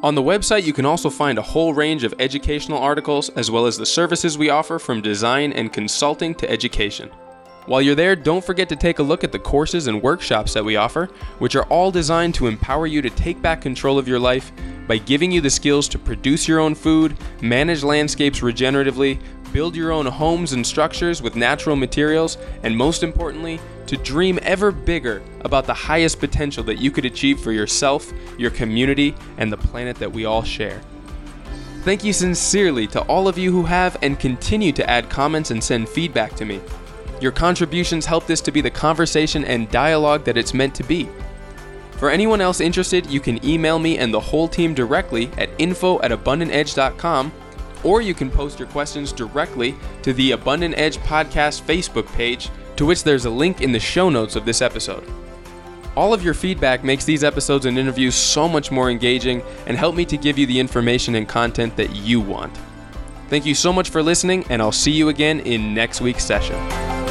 [0.03, 3.65] On the website, you can also find a whole range of educational articles as well
[3.65, 7.09] as the services we offer from design and consulting to education.
[7.67, 10.65] While you're there, don't forget to take a look at the courses and workshops that
[10.65, 11.05] we offer,
[11.39, 14.51] which are all designed to empower you to take back control of your life
[14.86, 19.17] by giving you the skills to produce your own food, manage landscapes regeneratively,
[19.54, 24.72] build your own homes and structures with natural materials, and most importantly, to dream ever
[24.72, 29.58] bigger about the highest potential that you could achieve for yourself, your community, and the
[29.58, 30.82] planet that we all share.
[31.84, 35.64] Thank you sincerely to all of you who have and continue to add comments and
[35.64, 36.60] send feedback to me.
[37.22, 41.08] Your contributions help this to be the conversation and dialogue that it's meant to be.
[41.97, 46.01] For anyone else interested, you can email me and the whole team directly at info
[46.01, 47.32] at abundantedge.com,
[47.84, 52.86] or you can post your questions directly to the Abundant Edge Podcast Facebook page, to
[52.86, 55.03] which there's a link in the show notes of this episode.
[55.95, 59.95] All of your feedback makes these episodes and interviews so much more engaging and help
[59.95, 62.57] me to give you the information and content that you want.
[63.29, 67.03] Thank you so much for listening, and I'll see you again in next week's session.